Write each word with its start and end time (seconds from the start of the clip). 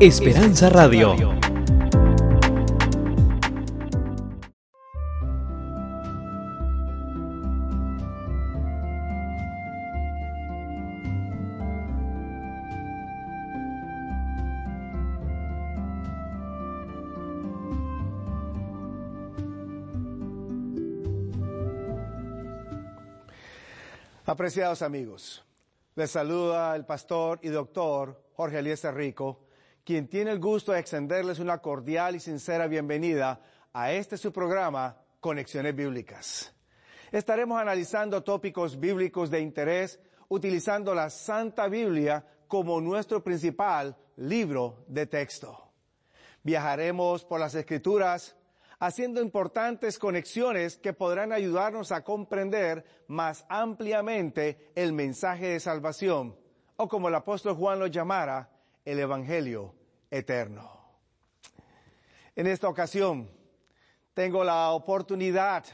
Esperanza 0.00 0.70
Radio. 0.70 1.14
Apreciados 24.24 24.80
amigos, 24.80 25.44
les 25.94 26.10
saluda 26.10 26.74
el 26.74 26.86
pastor 26.86 27.38
y 27.42 27.48
doctor 27.48 28.18
Jorge 28.32 28.60
Eliezer 28.60 28.94
Rico, 28.94 29.49
quien 29.90 30.06
tiene 30.06 30.30
el 30.30 30.38
gusto 30.38 30.70
de 30.70 30.78
extenderles 30.78 31.40
una 31.40 31.58
cordial 31.58 32.14
y 32.14 32.20
sincera 32.20 32.68
bienvenida 32.68 33.40
a 33.72 33.90
este 33.90 34.16
su 34.16 34.32
programa, 34.32 34.96
Conexiones 35.18 35.74
Bíblicas. 35.74 36.54
Estaremos 37.10 37.60
analizando 37.60 38.22
tópicos 38.22 38.78
bíblicos 38.78 39.30
de 39.30 39.40
interés 39.40 39.98
utilizando 40.28 40.94
la 40.94 41.10
Santa 41.10 41.66
Biblia 41.66 42.24
como 42.46 42.80
nuestro 42.80 43.24
principal 43.24 43.96
libro 44.18 44.84
de 44.86 45.06
texto. 45.06 45.72
Viajaremos 46.44 47.24
por 47.24 47.40
las 47.40 47.56
Escrituras 47.56 48.36
haciendo 48.78 49.20
importantes 49.20 49.98
conexiones 49.98 50.76
que 50.76 50.92
podrán 50.92 51.32
ayudarnos 51.32 51.90
a 51.90 52.04
comprender 52.04 52.84
más 53.08 53.44
ampliamente 53.48 54.70
el 54.76 54.92
mensaje 54.92 55.48
de 55.48 55.58
salvación, 55.58 56.38
o 56.76 56.86
como 56.86 57.08
el 57.08 57.14
apóstol 57.16 57.56
Juan 57.56 57.80
lo 57.80 57.88
llamara, 57.88 58.52
el 58.84 59.00
Evangelio 59.00 59.79
eterno. 60.10 60.80
En 62.34 62.46
esta 62.46 62.68
ocasión, 62.68 63.30
tengo 64.14 64.44
la 64.44 64.70
oportunidad 64.70 65.64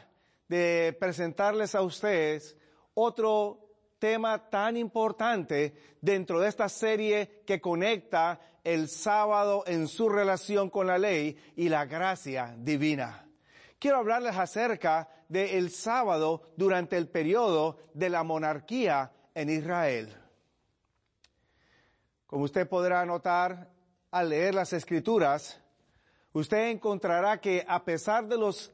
de 0.48 0.96
presentarles 0.98 1.74
a 1.74 1.82
ustedes 1.82 2.56
otro 2.94 3.66
tema 3.98 4.50
tan 4.50 4.76
importante 4.76 5.96
dentro 6.00 6.40
de 6.40 6.48
esta 6.48 6.68
serie 6.68 7.42
que 7.46 7.60
conecta 7.60 8.40
el 8.62 8.88
sábado 8.88 9.64
en 9.66 9.88
su 9.88 10.08
relación 10.08 10.70
con 10.70 10.86
la 10.86 10.98
ley 10.98 11.36
y 11.56 11.68
la 11.68 11.84
gracia 11.86 12.54
divina. 12.58 13.28
Quiero 13.78 13.98
hablarles 13.98 14.36
acerca 14.36 15.08
del 15.28 15.70
sábado 15.70 16.42
durante 16.56 16.96
el 16.96 17.08
periodo 17.08 17.78
de 17.94 18.10
la 18.10 18.22
monarquía 18.22 19.12
en 19.34 19.50
Israel. 19.50 20.16
Como 22.26 22.44
usted 22.44 22.68
podrá 22.68 23.04
notar 23.04 23.70
al 24.16 24.30
leer 24.30 24.54
las 24.54 24.72
escrituras, 24.72 25.60
usted 26.32 26.70
encontrará 26.70 27.38
que 27.38 27.66
a 27.68 27.84
pesar 27.84 28.26
de 28.26 28.38
los 28.38 28.72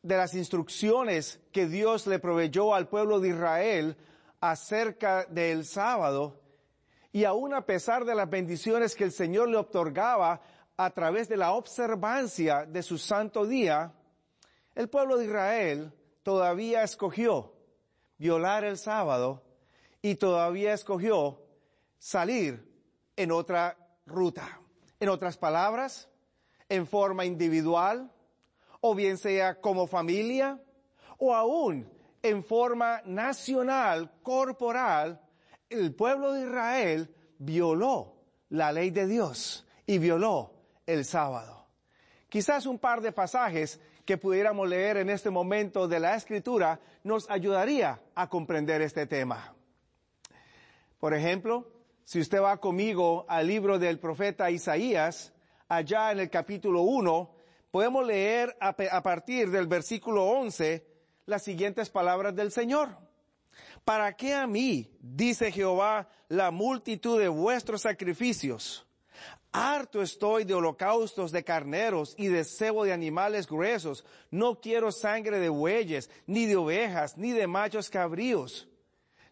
de 0.00 0.16
las 0.16 0.32
instrucciones 0.34 1.40
que 1.52 1.66
Dios 1.66 2.06
le 2.06 2.20
proveyó 2.20 2.72
al 2.72 2.88
pueblo 2.88 3.18
de 3.18 3.30
Israel 3.30 3.96
acerca 4.40 5.24
del 5.24 5.66
sábado, 5.66 6.40
y 7.12 7.24
aún 7.24 7.52
a 7.52 7.66
pesar 7.66 8.04
de 8.04 8.14
las 8.14 8.30
bendiciones 8.30 8.94
que 8.94 9.02
el 9.02 9.12
Señor 9.12 9.48
le 9.48 9.56
otorgaba 9.56 10.40
a 10.76 10.90
través 10.90 11.28
de 11.28 11.36
la 11.36 11.52
observancia 11.52 12.64
de 12.64 12.82
su 12.84 12.96
santo 12.96 13.44
día, 13.44 13.92
el 14.76 14.88
pueblo 14.88 15.18
de 15.18 15.24
Israel 15.24 15.92
todavía 16.22 16.84
escogió 16.84 17.52
violar 18.18 18.62
el 18.64 18.78
sábado 18.78 19.42
y 20.00 20.14
todavía 20.14 20.72
escogió 20.72 21.42
salir 21.98 22.64
en 23.16 23.32
otra 23.32 23.76
ruta. 24.10 24.60
En 24.98 25.08
otras 25.08 25.38
palabras, 25.38 26.08
en 26.68 26.86
forma 26.86 27.24
individual, 27.24 28.12
o 28.80 28.94
bien 28.94 29.16
sea 29.16 29.60
como 29.60 29.86
familia, 29.86 30.60
o 31.18 31.34
aún 31.34 31.90
en 32.22 32.44
forma 32.44 33.00
nacional, 33.06 34.12
corporal, 34.22 35.20
el 35.68 35.94
pueblo 35.94 36.32
de 36.32 36.42
Israel 36.42 37.14
violó 37.38 38.16
la 38.50 38.72
ley 38.72 38.90
de 38.90 39.06
Dios 39.06 39.66
y 39.86 39.98
violó 39.98 40.52
el 40.86 41.04
sábado. 41.04 41.66
Quizás 42.28 42.66
un 42.66 42.78
par 42.78 43.00
de 43.00 43.12
pasajes 43.12 43.80
que 44.04 44.18
pudiéramos 44.18 44.68
leer 44.68 44.98
en 44.98 45.10
este 45.10 45.30
momento 45.30 45.88
de 45.88 46.00
la 46.00 46.14
escritura 46.14 46.80
nos 47.04 47.30
ayudaría 47.30 48.00
a 48.14 48.28
comprender 48.28 48.82
este 48.82 49.06
tema. 49.06 49.54
Por 50.98 51.14
ejemplo, 51.14 51.66
si 52.10 52.18
usted 52.18 52.42
va 52.42 52.56
conmigo 52.56 53.24
al 53.28 53.46
libro 53.46 53.78
del 53.78 54.00
profeta 54.00 54.50
Isaías, 54.50 55.32
allá 55.68 56.10
en 56.10 56.18
el 56.18 56.28
capítulo 56.28 56.82
1, 56.82 57.30
podemos 57.70 58.04
leer 58.04 58.56
a, 58.58 58.74
partir 59.00 59.48
del 59.48 59.68
versículo 59.68 60.24
11 60.24 60.84
las 61.26 61.44
siguientes 61.44 61.88
palabras 61.88 62.34
del 62.34 62.50
Señor. 62.50 62.98
¿Para 63.84 64.16
qué 64.16 64.34
a 64.34 64.48
mí, 64.48 64.90
dice 64.98 65.52
Jehová, 65.52 66.08
la 66.26 66.50
multitud 66.50 67.16
de 67.16 67.28
vuestros 67.28 67.82
sacrificios? 67.82 68.84
Harto 69.52 70.02
estoy 70.02 70.42
de 70.42 70.54
holocaustos 70.54 71.30
de 71.30 71.44
carneros 71.44 72.16
y 72.18 72.26
de 72.26 72.42
cebo 72.42 72.82
de 72.82 72.92
animales 72.92 73.46
gruesos. 73.46 74.04
No 74.32 74.60
quiero 74.60 74.90
sangre 74.90 75.38
de 75.38 75.48
bueyes, 75.48 76.10
ni 76.26 76.46
de 76.46 76.56
ovejas, 76.56 77.16
ni 77.16 77.30
de 77.30 77.46
machos 77.46 77.88
cabríos. 77.88 78.66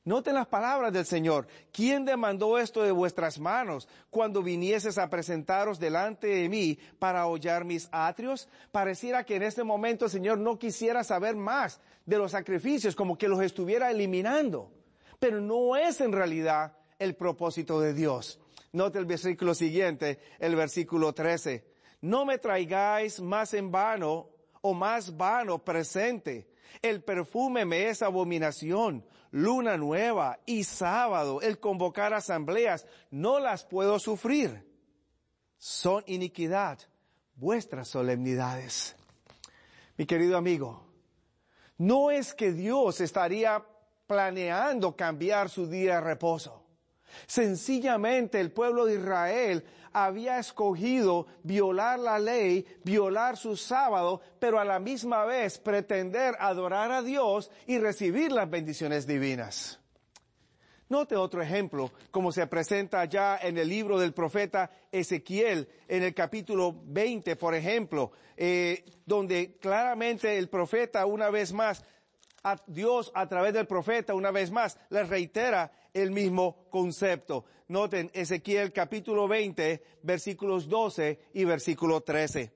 Noten 0.09 0.37
las 0.37 0.47
palabras 0.47 0.91
del 0.91 1.05
Señor. 1.05 1.47
¿Quién 1.71 2.07
demandó 2.07 2.59
esto 2.59 2.83
de 2.83 2.93
vuestras 2.93 3.39
manos 3.39 3.87
cuando 4.09 4.43
vinieses 4.43 4.97
a 4.97 5.11
presentaros 5.11 5.79
delante 5.79 6.29
de 6.29 6.49
mí 6.49 6.79
para 6.99 7.27
hollar 7.27 7.67
mis 7.67 7.91
atrios? 7.93 8.49
Pareciera 8.73 9.23
que 9.25 9.37
en 9.37 9.43
este 9.43 9.65
momento 9.65 10.07
el 10.07 10.11
Señor 10.11 10.39
no 10.39 10.59
quisiera 10.59 11.05
saber 11.05 11.37
más 11.37 11.79
de 12.07 12.17
los 12.17 12.33
sacrificios, 12.33 12.97
como 12.97 13.19
que 13.19 13.29
los 13.29 13.43
estuviera 13.43 13.91
eliminando. 13.91 14.73
Pero 15.19 15.43
no 15.43 15.77
es 15.77 16.01
en 16.01 16.13
realidad 16.13 16.73
el 16.99 17.15
propósito 17.15 17.79
de 17.79 17.93
Dios. 17.93 18.41
Note 18.73 18.99
el 18.99 19.05
versículo 19.05 19.55
siguiente, 19.55 20.21
el 20.39 20.57
versículo 20.57 21.13
13. 21.13 21.67
No 22.01 22.25
me 22.25 22.39
traigáis 22.39 23.21
más 23.21 23.53
en 23.53 23.71
vano 23.71 24.31
o 24.63 24.73
más 24.73 25.15
vano 25.15 25.63
presente. 25.63 26.49
El 26.81 27.03
perfume 27.03 27.67
me 27.67 27.91
es 27.91 28.01
abominación 28.01 29.05
luna 29.31 29.77
nueva 29.77 30.39
y 30.47 30.65
sábado, 30.65 31.41
el 31.41 31.59
convocar 31.59 32.15
asambleas, 32.15 32.87
no 33.11 33.39
las 33.39 33.65
puedo 33.65 33.99
sufrir. 33.99 34.67
Son 35.59 36.05
iniquidad 36.07 36.79
vuestras 37.35 37.89
solemnidades. 37.89 38.97
Mi 39.97 40.07
querido 40.07 40.37
amigo, 40.37 40.87
no 41.79 42.11
es 42.11 42.35
que 42.35 42.53
Dios 42.53 43.01
estaría 43.01 43.65
planeando 44.07 44.97
cambiar 44.97 45.49
su 45.49 45.69
día 45.69 45.97
de 45.97 46.01
reposo. 46.01 46.68
Sencillamente 47.27 48.41
el 48.41 48.53
pueblo 48.53 48.85
de 48.87 48.95
Israel 48.95 49.65
había 49.93 50.39
escogido 50.39 51.27
violar 51.43 51.99
la 51.99 52.19
ley, 52.19 52.67
violar 52.85 53.37
su 53.37 53.57
sábado, 53.57 54.21
pero 54.39 54.59
a 54.59 54.65
la 54.65 54.79
misma 54.79 55.25
vez 55.25 55.59
pretender 55.59 56.37
adorar 56.39 56.93
a 56.93 57.03
Dios 57.03 57.51
y 57.67 57.79
recibir 57.79 58.33
las 58.33 58.49
bendiciones 58.49 59.07
divinas. 59.07 59.81
Note 60.91 61.17
otro 61.17 61.43
ejemplo, 61.43 61.93
como 62.11 62.33
se 62.33 62.47
presenta 62.47 63.05
ya 63.05 63.37
en 63.43 63.59
el 63.59 63.69
libro 63.69 63.99
del 63.99 64.15
profeta 64.15 64.71
Ezequiel, 64.91 65.69
en 65.87 66.03
el 66.03 66.15
capítulo 66.15 66.75
20, 66.83 67.37
por 67.37 67.55
ejemplo, 67.55 68.13
eh, 68.39 68.85
donde 69.05 69.59
claramente 69.61 70.39
el 70.39 70.49
profeta 70.49 71.05
una 71.05 71.29
vez 71.29 71.53
más 71.53 71.85
a 72.43 72.57
Dios 72.67 73.11
a 73.15 73.29
través 73.29 73.53
del 73.53 73.67
profeta, 73.67 74.15
una 74.15 74.31
vez 74.31 74.51
más, 74.51 74.79
les 74.91 75.09
reitera 75.09 75.73
el 75.93 76.11
mismo 76.11 76.69
concepto. 76.71 77.45
Noten 77.69 78.11
Ezequiel 78.15 78.73
capítulo 78.73 79.29
20, 79.29 79.83
versículos 80.03 80.69
12 80.69 81.19
y 81.35 81.45
versículo 81.45 82.01
13. 82.01 82.53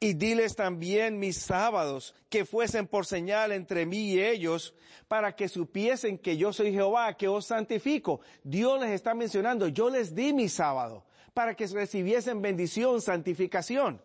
Y 0.00 0.14
diles 0.14 0.54
también 0.54 1.18
mis 1.18 1.38
sábados 1.38 2.14
que 2.28 2.44
fuesen 2.44 2.86
por 2.86 3.04
señal 3.04 3.50
entre 3.50 3.84
mí 3.84 4.12
y 4.12 4.22
ellos 4.22 4.74
para 5.08 5.34
que 5.34 5.48
supiesen 5.48 6.18
que 6.18 6.36
yo 6.36 6.52
soy 6.52 6.72
Jehová, 6.72 7.16
que 7.16 7.26
os 7.26 7.46
santifico. 7.46 8.20
Dios 8.44 8.80
les 8.80 8.90
está 8.90 9.14
mencionando, 9.14 9.66
yo 9.66 9.90
les 9.90 10.14
di 10.14 10.32
mi 10.32 10.48
sábado 10.48 11.04
para 11.34 11.54
que 11.54 11.66
recibiesen 11.66 12.40
bendición, 12.40 13.02
santificación. 13.02 14.00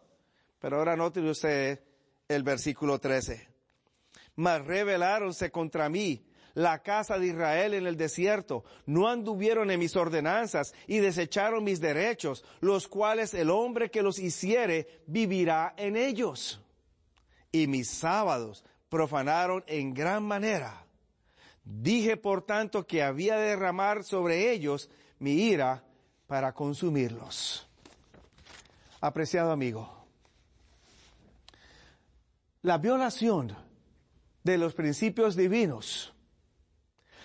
Pero 0.59 0.77
ahora 0.77 0.95
noten 0.95 1.27
ustedes 1.27 1.80
el 2.27 2.42
versículo 2.42 3.00
13 3.00 3.52
mas 4.35 4.65
rebeláronse 4.65 5.51
contra 5.51 5.89
mí 5.89 6.25
la 6.53 6.83
casa 6.83 7.18
de 7.18 7.27
Israel 7.27 7.74
en 7.74 7.88
el 7.88 7.97
desierto, 7.97 8.63
no 8.85 9.07
anduvieron 9.07 9.71
en 9.71 9.80
mis 9.80 9.95
ordenanzas 9.95 10.74
y 10.88 11.00
desecharon 11.00 11.63
mis 11.63 11.80
derechos, 11.80 12.45
los 12.59 12.88
cuales 12.88 13.33
el 13.33 13.50
hombre 13.50 13.89
que 13.89 14.03
los 14.03 14.19
hiciere 14.19 15.01
vivirá 15.07 15.74
en 15.77 15.95
ellos. 15.95 16.62
Y 17.51 17.68
mis 17.68 17.89
sábados 17.89 18.63
profanaron 18.89 19.63
en 19.68 19.94
gran 19.94 20.24
manera. 20.24 20.85
Dije 21.63 22.18
por 22.18 22.45
tanto 22.45 22.85
que 22.85 23.01
había 23.01 23.38
de 23.38 23.50
derramar 23.50 24.03
sobre 24.03 24.51
ellos 24.51 24.89
mi 25.19 25.31
ira 25.31 25.83
para 26.27 26.53
consumirlos. 26.53 27.68
Apreciado 29.01 29.51
amigo, 29.51 30.06
la 32.62 32.77
violación 32.77 33.56
de 34.44 34.57
los 34.57 34.74
principios 34.74 35.36
divinos, 35.36 36.13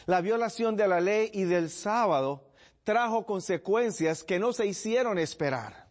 la 0.07 0.21
violación 0.21 0.77
de 0.77 0.89
la 0.89 1.01
ley 1.01 1.31
y 1.35 1.45
del 1.45 1.69
sábado 1.69 2.49
trajo 2.83 3.27
consecuencias 3.27 4.25
que 4.25 4.39
no 4.39 4.53
se 4.55 4.67
hicieron 4.67 5.19
esperar. 5.19 5.89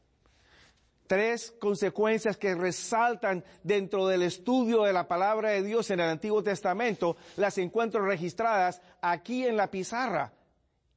Tres 1.06 1.52
consecuencias 1.60 2.36
que 2.36 2.56
resaltan 2.56 3.46
dentro 3.64 4.08
del 4.08 4.24
estudio 4.24 4.84
de 4.84 4.94
la 4.94 5.08
palabra 5.08 5.52
de 5.52 5.62
Dios 5.62 5.92
en 5.92 6.00
el 6.00 6.10
Antiguo 6.10 6.44
Testamento 6.44 7.16
las 7.36 7.58
encuentro 7.60 8.04
registradas 8.04 8.82
aquí 9.02 9.46
en 9.46 9.56
la 9.56 9.70
pizarra. 9.70 10.34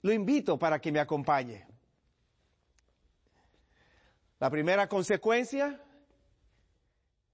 Lo 0.02 0.12
invito 0.12 0.58
para 0.58 0.80
que 0.80 0.90
me 0.90 1.00
acompañe. 1.00 1.66
La 4.38 4.48
primera 4.48 4.88
consecuencia 4.88 5.78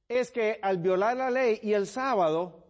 es 0.09 0.33
que 0.33 0.59
al 0.61 0.79
violar 0.79 1.17
la 1.17 1.31
ley 1.31 1.61
y 1.63 1.73
el 1.73 1.87
sábado 1.87 2.66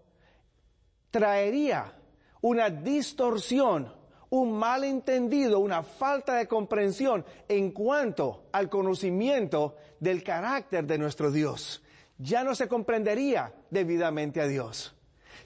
traería 1.16 1.94
una 2.42 2.68
distorsión, 2.68 3.90
un 4.28 4.52
malentendido, 4.52 5.60
una 5.60 5.82
falta 5.82 6.34
de 6.34 6.46
comprensión 6.46 7.24
en 7.48 7.70
cuanto 7.70 8.48
al 8.52 8.68
conocimiento 8.68 9.76
del 9.98 10.22
carácter 10.22 10.84
de 10.84 10.98
nuestro 10.98 11.30
Dios. 11.30 11.82
Ya 12.18 12.44
no 12.44 12.54
se 12.54 12.68
comprendería 12.68 13.50
debidamente 13.70 14.42
a 14.42 14.46
Dios. 14.46 14.94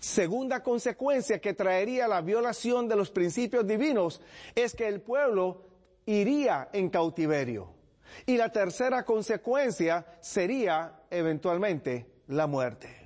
Segunda 0.01 0.61
consecuencia 0.61 1.41
que 1.41 1.55
traería 1.55 2.09
la 2.09 2.21
violación 2.21 2.89
de 2.89 2.97
los 2.97 3.13
principios 3.13 3.65
divinos 3.65 4.21
es 4.57 4.75
que 4.75 4.89
el 4.89 5.03
pueblo 5.03 5.67
iría 6.05 6.69
en 6.73 6.91
cautiverio. 6.91 7.69
Y 8.27 8.37
la 8.37 8.51
tercera 8.51 9.05
consecuencia 9.05 10.05
sería 10.21 11.03
eventualmente 11.11 12.07
la 12.27 12.49
muerte. 12.49 13.00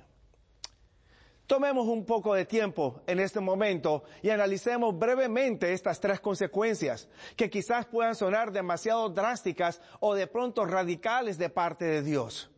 Tomemos 1.47 1.87
un 1.87 2.05
poco 2.05 2.33
de 2.33 2.45
tiempo 2.45 3.01
en 3.05 3.19
este 3.19 3.39
momento 3.39 4.03
y 4.23 4.31
analicemos 4.31 4.97
brevemente 4.97 5.73
estas 5.73 5.99
tres 5.99 6.19
consecuencias 6.19 7.07
que 7.35 7.51
quizás 7.51 7.85
puedan 7.85 8.15
sonar 8.15 8.51
demasiado 8.51 9.09
drásticas 9.09 9.79
o 9.99 10.15
de 10.15 10.25
pronto 10.25 10.65
radicales 10.65 11.37
de 11.37 11.49
parte 11.51 11.85
de 11.85 12.01
Dios. 12.01 12.49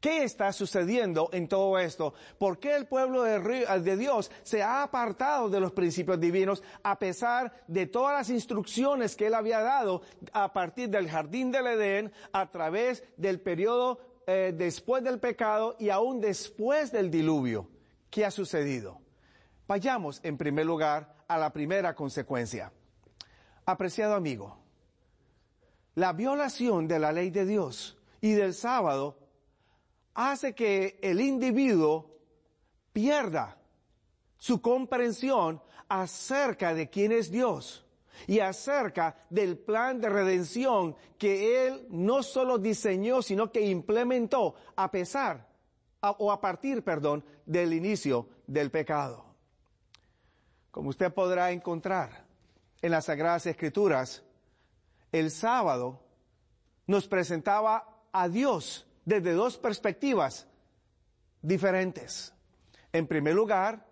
¿Qué 0.00 0.24
está 0.24 0.50
sucediendo 0.52 1.28
en 1.32 1.46
todo 1.46 1.78
esto? 1.78 2.14
¿Por 2.38 2.58
qué 2.58 2.74
el 2.74 2.86
pueblo 2.86 3.22
de, 3.22 3.96
Dios 3.96 4.30
se 4.42 4.62
ha 4.62 4.82
apartado 4.82 5.50
de 5.50 5.60
los 5.60 5.72
principios 5.72 6.18
divinos 6.18 6.62
a 6.82 6.98
pesar 6.98 7.52
de 7.68 7.86
todas 7.86 8.16
las 8.16 8.30
instrucciones 8.30 9.14
que 9.14 9.26
él 9.26 9.34
había 9.34 9.60
dado 9.60 10.00
a 10.32 10.54
partir 10.54 10.88
del 10.88 11.08
jardín 11.08 11.52
del 11.52 11.66
Edén, 11.66 12.12
a 12.32 12.50
través 12.50 13.04
del 13.18 13.40
periodo 13.40 14.00
eh, 14.26 14.54
después 14.56 15.04
del 15.04 15.20
pecado 15.20 15.76
y 15.78 15.90
aún 15.90 16.18
después 16.18 16.90
del 16.90 17.10
diluvio? 17.10 17.68
¿Qué 18.12 18.26
ha 18.26 18.30
sucedido? 18.30 19.00
Vayamos 19.66 20.20
en 20.22 20.36
primer 20.36 20.66
lugar 20.66 21.24
a 21.26 21.38
la 21.38 21.50
primera 21.50 21.94
consecuencia. 21.94 22.70
Apreciado 23.64 24.14
amigo, 24.14 24.58
la 25.94 26.12
violación 26.12 26.86
de 26.86 26.98
la 26.98 27.10
ley 27.10 27.30
de 27.30 27.46
Dios 27.46 27.96
y 28.20 28.32
del 28.32 28.52
sábado 28.52 29.18
hace 30.12 30.54
que 30.54 30.98
el 31.00 31.22
individuo 31.22 32.18
pierda 32.92 33.56
su 34.36 34.60
comprensión 34.60 35.62
acerca 35.88 36.74
de 36.74 36.90
quién 36.90 37.12
es 37.12 37.30
Dios 37.30 37.86
y 38.26 38.40
acerca 38.40 39.16
del 39.30 39.56
plan 39.56 40.02
de 40.02 40.10
redención 40.10 40.96
que 41.16 41.66
Él 41.66 41.86
no 41.88 42.22
solo 42.22 42.58
diseñó, 42.58 43.22
sino 43.22 43.50
que 43.50 43.62
implementó 43.62 44.54
a 44.76 44.90
pesar 44.90 45.51
o 46.02 46.32
a 46.32 46.40
partir, 46.40 46.82
perdón, 46.82 47.24
del 47.46 47.72
inicio 47.72 48.28
del 48.46 48.70
pecado. 48.70 49.24
Como 50.70 50.90
usted 50.90 51.12
podrá 51.12 51.52
encontrar 51.52 52.24
en 52.80 52.90
las 52.90 53.04
Sagradas 53.04 53.46
Escrituras, 53.46 54.22
el 55.12 55.30
sábado 55.30 56.00
nos 56.86 57.06
presentaba 57.06 58.02
a 58.10 58.28
Dios 58.28 58.86
desde 59.04 59.32
dos 59.32 59.58
perspectivas 59.58 60.48
diferentes. 61.40 62.34
En 62.92 63.06
primer 63.06 63.34
lugar, 63.34 63.86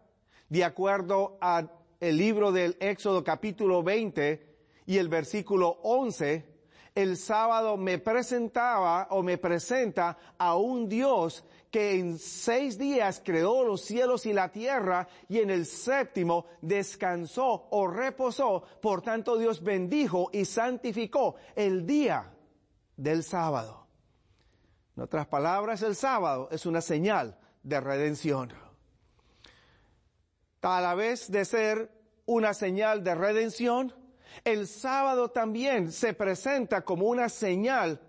de 0.49 0.65
acuerdo 0.65 1.39
al 1.41 1.71
libro 2.01 2.51
del 2.51 2.77
Éxodo 2.81 3.23
capítulo 3.23 3.83
20 3.83 4.57
y 4.87 4.99
el 4.99 5.09
versículo 5.09 5.79
11, 5.83 6.51
el 6.95 7.17
sábado 7.17 7.77
me 7.77 7.99
presentaba 7.99 9.07
o 9.11 9.23
me 9.23 9.39
presenta 9.39 10.19
a 10.39 10.57
un 10.57 10.89
Dios 10.89 11.45
que 11.71 11.99
en 11.99 12.19
seis 12.19 12.77
días 12.77 13.23
creó 13.25 13.65
los 13.65 13.83
cielos 13.83 14.27
y 14.27 14.33
la 14.33 14.51
tierra 14.51 15.07
y 15.29 15.39
en 15.39 15.51
el 15.51 15.67
séptimo 15.67 16.47
descansó 16.61 17.69
o 17.71 17.87
reposó. 17.87 18.65
Por 18.83 19.03
tanto 19.03 19.39
Dios 19.39 19.63
bendijo 19.63 20.31
y 20.33 20.45
santificó 20.45 21.37
el 21.55 21.87
día 21.87 22.33
del 22.97 23.23
sábado. 23.23 23.87
En 24.97 25.05
otras 25.05 25.29
palabras, 25.29 25.83
el 25.83 25.95
sábado 25.95 26.49
es 26.51 26.67
una 26.67 26.81
señal 26.81 27.39
de 27.63 27.81
redención. 27.81 28.53
A 30.63 30.81
la 30.81 30.95
vez 30.95 31.31
de 31.31 31.45
ser 31.45 31.91
una 32.27 32.53
señal 32.53 33.03
de 33.05 33.15
redención, 33.15 33.95
el 34.45 34.67
sábado 34.67 35.31
también 35.31 35.93
se 35.93 36.15
presenta 36.15 36.83
como 36.83 37.07
una 37.07 37.29
señal 37.29 38.01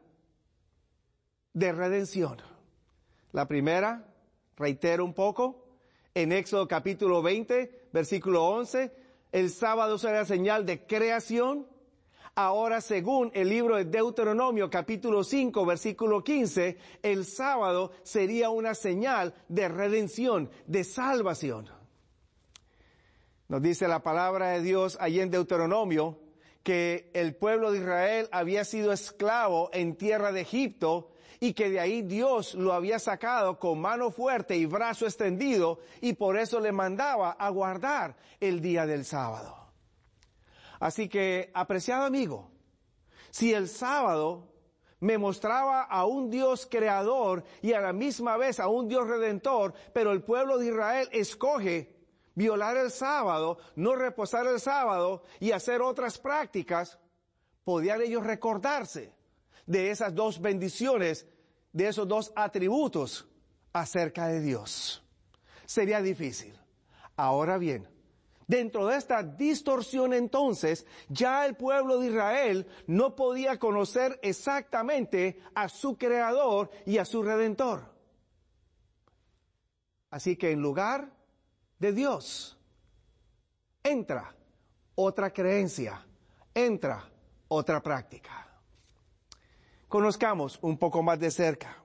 de 1.54 1.72
redención. 1.72 2.51
La 3.34 3.48
primera, 3.48 4.06
reitero 4.58 5.06
un 5.06 5.14
poco, 5.14 5.66
en 6.14 6.32
Éxodo 6.32 6.68
capítulo 6.68 7.22
20, 7.22 7.88
versículo 7.94 8.46
11, 8.48 8.92
el 9.32 9.50
sábado 9.50 9.98
será 9.98 10.26
señal 10.26 10.66
de 10.66 10.86
creación, 10.86 11.68
Ahora, 12.34 12.80
según 12.80 13.30
el 13.34 13.50
libro 13.50 13.76
de 13.76 13.84
Deuteronomio 13.84 14.70
capítulo 14.70 15.22
5 15.22 15.66
versículo 15.66 16.24
15, 16.24 16.78
el 17.04 17.26
sábado 17.26 17.92
sería 18.04 18.50
una 18.50 18.74
señal 18.74 19.34
de 19.50 19.68
redención, 19.68 20.50
de 20.66 20.86
salvación. 20.86 21.70
Nos 23.50 23.62
dice 23.62 23.86
la 23.90 24.02
palabra 24.02 24.52
de 24.52 24.62
Dios 24.62 24.98
allí 25.02 25.20
en 25.20 25.30
Deuteronomio 25.30 26.20
que 26.64 27.12
el 27.14 27.36
pueblo 27.36 27.72
de 27.72 27.80
Israel 27.80 28.30
había 28.32 28.64
sido 28.64 28.94
esclavo 28.94 29.70
en 29.74 29.98
tierra 29.98 30.32
de 30.32 30.40
Egipto 30.40 31.11
y 31.44 31.54
que 31.54 31.72
de 31.72 31.80
ahí 31.80 32.04
Dios 32.04 32.54
lo 32.54 32.72
había 32.72 33.00
sacado 33.00 33.58
con 33.58 33.82
mano 33.82 34.12
fuerte 34.12 34.56
y 34.56 34.68
brazo 34.68 35.08
extendido 35.08 35.80
y 36.00 36.14
por 36.14 36.38
eso 36.38 36.60
le 36.60 36.72
mandaba 36.72 37.32
a 37.32 37.50
guardar 37.50 38.16
el 38.40 38.62
día 38.62 38.86
del 38.86 39.04
sábado. 39.04 39.58
Así 40.80 41.10
que, 41.10 41.50
apreciado 41.56 42.06
amigo, 42.06 42.52
si 43.32 43.56
el 43.56 43.70
sábado 43.70 44.54
me 45.00 45.18
mostraba 45.18 45.82
a 45.82 46.06
un 46.06 46.30
Dios 46.30 46.68
creador 46.70 47.44
y 47.64 47.74
a 47.74 47.82
la 47.82 47.92
misma 47.92 48.38
vez 48.38 48.60
a 48.60 48.68
un 48.68 48.88
Dios 48.88 49.08
redentor, 49.08 49.74
pero 49.94 50.12
el 50.12 50.22
pueblo 50.22 50.60
de 50.60 50.68
Israel 50.68 51.10
escoge 51.12 51.96
violar 52.36 52.78
el 52.78 52.92
sábado, 52.92 53.58
no 53.76 53.96
reposar 53.96 54.46
el 54.46 54.60
sábado 54.60 55.24
y 55.40 55.54
hacer 55.54 55.82
otras 55.82 56.20
prácticas, 56.20 57.00
podían 57.64 58.00
ellos 58.04 58.24
recordarse 58.24 59.21
de 59.66 59.92
esas 59.92 60.14
dos 60.14 60.42
bendiciones, 60.42 61.26
de 61.74 61.88
esos 61.88 62.08
dos 62.08 62.32
atributos 62.36 63.28
acerca 63.74 64.28
de 64.28 64.42
Dios. 64.42 65.04
Sería 65.66 66.02
difícil. 66.02 66.54
Ahora 67.16 67.58
bien, 67.58 67.88
Dentro 68.52 68.88
de 68.88 68.98
esta 68.98 69.24
distorsión 69.24 70.14
entonces, 70.14 70.86
ya 71.08 71.46
el 71.46 71.56
pueblo 71.56 72.00
de 72.00 72.08
Israel 72.08 72.68
no 72.86 73.16
podía 73.16 73.58
conocer 73.58 74.20
exactamente 74.22 75.40
a 75.56 75.70
su 75.70 75.98
creador 75.98 76.70
y 76.86 76.98
a 76.98 77.06
su 77.06 77.24
redentor. 77.24 77.86
Así 80.10 80.36
que 80.36 80.52
en 80.52 80.62
lugar 80.62 81.14
de 81.80 81.94
Dios, 81.94 82.60
entra 83.82 84.36
otra 84.96 85.32
creencia, 85.32 86.06
entra 86.54 87.10
otra 87.48 87.82
práctica. 87.82 88.51
Conozcamos 89.92 90.58
un 90.62 90.78
poco 90.78 91.04
más 91.04 91.20
de 91.20 91.30
cerca. 91.30 91.84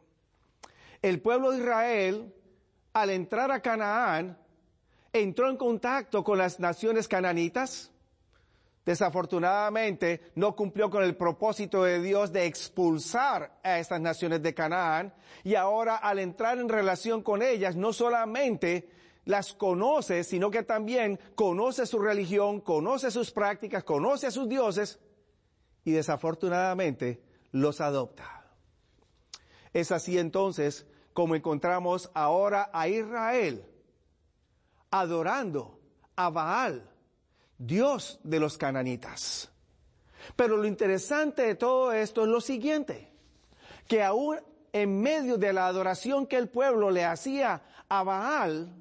El 1.03 1.21
pueblo 1.21 1.51
de 1.51 1.59
Israel, 1.59 2.33
al 2.93 3.11
entrar 3.11 3.51
a 3.51 3.59
Canaán, 3.59 4.39
entró 5.13 5.51
en 5.51 5.57
contacto 5.57 6.23
con 6.23 6.39
las 6.39 6.61
naciones 6.61 7.09
cananitas. 7.09 7.91
Desafortunadamente 8.85 10.31
no 10.37 10.55
cumplió 10.55 10.89
con 10.89 11.03
el 11.03 11.17
propósito 11.17 11.83
de 11.83 12.01
Dios 12.01 12.33
de 12.33 12.47
expulsar 12.47 13.59
a 13.65 13.81
estas 13.81 14.01
naciones 14.01 14.41
de 14.41 14.55
Canaán 14.55 15.13
y 15.43 15.57
ahora 15.57 15.97
al 15.97 16.21
entrar 16.21 16.59
en 16.59 16.69
relación 16.69 17.23
con 17.23 17.43
ellas 17.43 17.75
no 17.75 17.93
solamente 17.93 18.89
las 19.25 19.53
conoce, 19.53 20.23
sino 20.23 20.49
que 20.53 20.63
también 20.63 21.19
conoce 21.35 21.85
su 21.87 21.99
religión, 21.99 22.61
conoce 22.61 23.11
sus 23.11 23.33
prácticas, 23.33 23.83
conoce 23.83 24.29
a 24.29 24.31
sus 24.31 24.49
dioses 24.49 25.01
y 25.83 25.91
desafortunadamente 25.91 27.26
los 27.61 27.81
adopta. 27.81 28.45
Es 29.73 29.93
así 29.93 30.19
entonces 30.19 30.87
como 31.13 31.35
encontramos 31.35 32.11
ahora 32.15 32.71
a 32.73 32.89
Israel 32.89 33.65
adorando 34.91 35.79
a 36.15 36.31
Baal, 36.31 36.89
Dios 37.59 38.21
de 38.23 38.41
los 38.41 38.57
cananitas. 38.57 39.51
Pero 40.35 40.57
lo 40.57 40.67
interesante 40.67 41.43
de 41.43 41.55
todo 41.55 41.93
esto 41.93 42.23
es 42.23 42.29
lo 42.29 42.41
siguiente, 42.41 43.11
que 43.89 44.03
aún 44.03 44.39
en 44.73 45.01
medio 45.01 45.39
de 45.39 45.53
la 45.53 45.67
adoración 45.67 46.27
que 46.27 46.37
el 46.37 46.49
pueblo 46.49 46.91
le 46.91 47.05
hacía 47.05 47.63
a 47.89 48.03
Baal, 48.03 48.73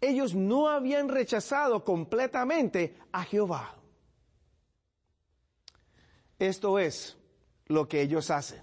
ellos 0.00 0.34
no 0.34 0.68
habían 0.68 1.08
rechazado 1.08 1.84
completamente 1.84 2.96
a 3.12 3.22
Jehová. 3.24 3.76
Esto 6.38 6.78
es 6.78 7.16
lo 7.72 7.88
que 7.88 8.00
ellos 8.00 8.30
hacen. 8.30 8.62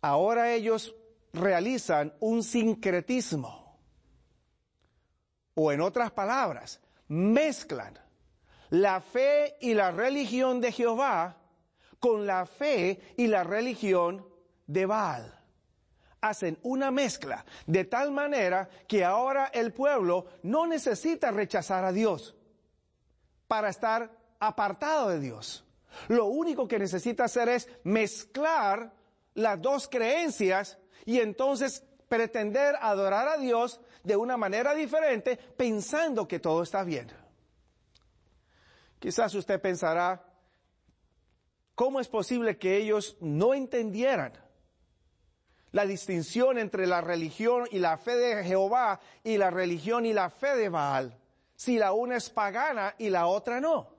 Ahora 0.00 0.52
ellos 0.52 0.94
realizan 1.32 2.12
un 2.20 2.42
sincretismo. 2.42 3.78
O 5.54 5.70
en 5.72 5.80
otras 5.80 6.10
palabras, 6.10 6.80
mezclan 7.08 7.98
la 8.70 9.00
fe 9.00 9.56
y 9.60 9.74
la 9.74 9.92
religión 9.92 10.60
de 10.60 10.72
Jehová 10.72 11.36
con 12.00 12.26
la 12.26 12.44
fe 12.44 13.14
y 13.16 13.28
la 13.28 13.44
religión 13.44 14.26
de 14.66 14.86
Baal. 14.86 15.40
Hacen 16.20 16.58
una 16.62 16.90
mezcla 16.90 17.44
de 17.66 17.84
tal 17.84 18.10
manera 18.10 18.68
que 18.88 19.04
ahora 19.04 19.46
el 19.46 19.72
pueblo 19.72 20.26
no 20.42 20.66
necesita 20.66 21.30
rechazar 21.30 21.84
a 21.84 21.92
Dios 21.92 22.34
para 23.46 23.68
estar 23.68 24.10
apartado 24.40 25.10
de 25.10 25.20
Dios. 25.20 25.63
Lo 26.08 26.26
único 26.26 26.68
que 26.68 26.78
necesita 26.78 27.24
hacer 27.24 27.48
es 27.48 27.68
mezclar 27.84 28.92
las 29.34 29.60
dos 29.60 29.88
creencias 29.88 30.78
y 31.04 31.20
entonces 31.20 31.84
pretender 32.08 32.76
adorar 32.80 33.28
a 33.28 33.36
Dios 33.36 33.80
de 34.02 34.16
una 34.16 34.36
manera 34.36 34.74
diferente 34.74 35.36
pensando 35.36 36.28
que 36.28 36.38
todo 36.38 36.62
está 36.62 36.84
bien. 36.84 37.10
Quizás 38.98 39.34
usted 39.34 39.60
pensará, 39.60 40.24
¿cómo 41.74 42.00
es 42.00 42.08
posible 42.08 42.56
que 42.56 42.76
ellos 42.76 43.16
no 43.20 43.52
entendieran 43.52 44.32
la 45.72 45.84
distinción 45.84 46.58
entre 46.58 46.86
la 46.86 47.00
religión 47.00 47.66
y 47.70 47.80
la 47.80 47.98
fe 47.98 48.16
de 48.16 48.44
Jehová 48.44 49.00
y 49.24 49.36
la 49.36 49.50
religión 49.50 50.06
y 50.06 50.12
la 50.12 50.30
fe 50.30 50.54
de 50.56 50.68
Baal, 50.68 51.18
si 51.56 51.78
la 51.78 51.92
una 51.92 52.16
es 52.16 52.30
pagana 52.30 52.94
y 52.96 53.10
la 53.10 53.26
otra 53.26 53.60
no? 53.60 53.93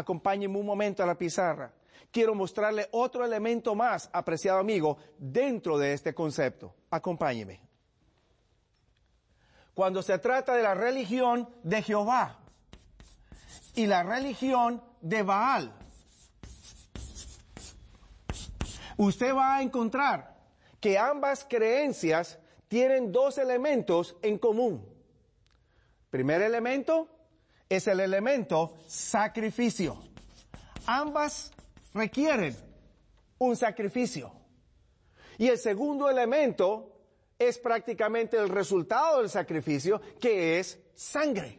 Acompáñenme 0.00 0.58
un 0.58 0.66
momento 0.66 1.02
a 1.02 1.06
la 1.06 1.16
pizarra 1.16 1.72
quiero 2.10 2.34
mostrarle 2.34 2.88
otro 2.92 3.24
elemento 3.24 3.74
más, 3.74 4.10
apreciado 4.12 4.58
amigo, 4.58 4.98
dentro 5.18 5.78
de 5.78 5.92
este 5.92 6.14
concepto. 6.14 6.74
Acompáñeme. 6.90 7.60
Cuando 9.74 10.02
se 10.02 10.18
trata 10.18 10.54
de 10.54 10.62
la 10.62 10.74
religión 10.74 11.48
de 11.62 11.82
Jehová 11.82 12.38
y 13.74 13.86
la 13.86 14.02
religión 14.02 14.82
de 15.00 15.22
Baal, 15.22 15.72
usted 18.96 19.34
va 19.34 19.56
a 19.56 19.62
encontrar 19.62 20.36
que 20.80 20.98
ambas 20.98 21.46
creencias 21.48 22.38
tienen 22.68 23.12
dos 23.12 23.38
elementos 23.38 24.16
en 24.22 24.38
común. 24.38 24.86
Primer 26.10 26.42
elemento 26.42 27.08
es 27.70 27.86
el 27.86 28.00
elemento 28.00 28.74
sacrificio. 28.88 30.02
Ambas 30.86 31.52
requieren 31.94 32.56
un 33.38 33.56
sacrificio. 33.56 34.32
Y 35.38 35.46
el 35.46 35.56
segundo 35.56 36.10
elemento 36.10 37.00
es 37.38 37.58
prácticamente 37.58 38.36
el 38.36 38.48
resultado 38.48 39.20
del 39.20 39.30
sacrificio, 39.30 40.02
que 40.20 40.58
es 40.58 40.78
sangre. 40.94 41.58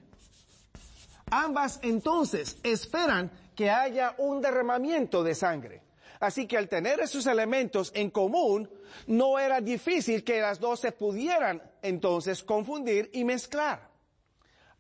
Ambas 1.32 1.80
entonces 1.82 2.58
esperan 2.62 3.32
que 3.56 3.70
haya 3.70 4.14
un 4.18 4.42
derramamiento 4.42 5.24
de 5.24 5.34
sangre. 5.34 5.82
Así 6.20 6.46
que 6.46 6.58
al 6.58 6.68
tener 6.68 7.00
esos 7.00 7.26
elementos 7.26 7.92
en 7.96 8.12
común, 8.12 8.70
no 9.08 9.40
era 9.40 9.62
difícil 9.62 10.24
que 10.26 10.42
las 10.42 10.60
dos 10.60 10.82
se 10.82 10.92
pudieran 10.92 11.64
entonces 11.82 12.44
confundir 12.44 13.10
y 13.14 13.24
mezclar. 13.24 13.91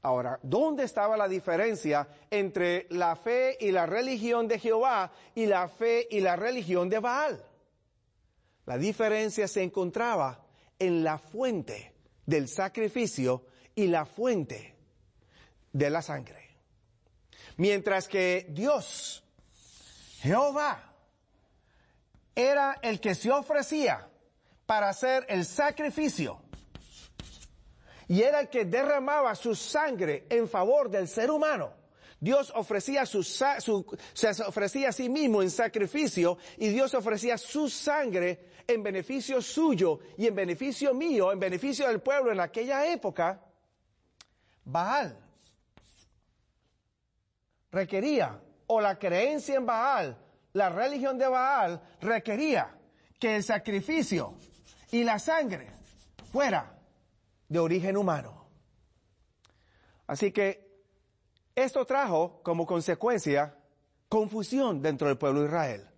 Ahora, 0.03 0.39
¿dónde 0.41 0.84
estaba 0.84 1.15
la 1.15 1.27
diferencia 1.27 2.08
entre 2.29 2.88
la 2.89 3.15
fe 3.15 3.58
y 3.60 3.72
la 3.72 3.86
religión 3.86 4.48
de 4.48 4.58
Jehová 4.58 5.12
y 5.36 5.46
la 5.46 5.67
fe 5.67 6.08
y 6.10 6.22
la 6.22 6.36
religión 6.36 6.89
de 6.89 7.00
Baal? 7.00 7.46
La 8.65 8.77
diferencia 8.77 9.48
se 9.48 9.62
encontraba 9.62 10.43
en 10.79 11.03
la 11.03 11.20
fuente 11.20 11.93
del 12.25 12.48
sacrificio 12.48 13.46
y 13.75 13.88
la 13.88 14.05
fuente 14.05 14.75
de 15.72 15.89
la 15.89 16.01
sangre. 16.01 16.50
Mientras 17.58 18.08
que 18.08 18.48
Dios, 18.50 19.24
Jehová, 20.22 20.96
era 22.34 22.79
el 22.81 23.00
que 23.00 23.13
se 23.13 23.29
ofrecía 23.29 24.10
para 24.65 24.89
hacer 24.89 25.25
el 25.29 25.46
sacrificio 25.46 26.41
y 28.12 28.24
era 28.24 28.41
el 28.41 28.50
que 28.50 28.65
derramaba 28.65 29.34
su 29.36 29.56
sangre 29.56 30.25
en 30.30 30.46
favor 30.50 30.89
del 30.89 31.08
ser 31.08 31.32
humano. 31.32 31.72
Dios 32.20 32.51
ofrecía 32.53 33.06
su, 33.06 33.24
se 33.24 34.44
ofrecía 34.44 34.89
a 34.89 34.91
sí 34.91 35.08
mismo 35.08 35.41
en 35.41 35.50
sacrificio 35.50 36.38
y 36.58 36.68
Dios 36.68 36.94
ofrecía 36.94 37.38
su 37.38 37.70
sangre 37.70 38.50
en 38.68 38.84
beneficio 38.84 39.41
suyo 39.41 40.00
y 40.18 40.27
en 40.27 40.36
beneficio 40.36 40.94
mío, 40.94 41.32
en 41.32 41.39
beneficio 41.39 41.88
del 41.88 42.01
pueblo 42.01 42.34
en 42.34 42.41
aquella 42.41 42.86
época. 42.86 43.39
Baal 44.65 45.18
requería, 47.72 48.41
o 48.68 48.82
la 48.82 49.00
creencia 49.00 49.56
en 49.56 49.65
Baal, 49.65 50.18
la 50.51 50.68
religión 50.68 51.18
de 51.18 51.30
Baal 51.30 51.82
requería 52.01 52.77
que 53.18 53.38
el 53.38 53.44
sacrificio 53.44 54.34
y 54.91 55.06
la 55.06 55.18
sangre 55.18 55.72
fuera 56.30 56.80
de 57.51 57.60
origen 57.60 57.98
humano. 57.98 58.46
Así 60.08 60.31
que 60.31 60.72
esto 61.53 61.86
trajo 61.86 62.39
como 62.43 62.65
consecuencia 62.65 63.58
confusión 64.08 64.81
dentro 64.81 65.10
del 65.10 65.17
pueblo 65.17 65.41
de 65.41 65.48
Israel. 65.48 65.89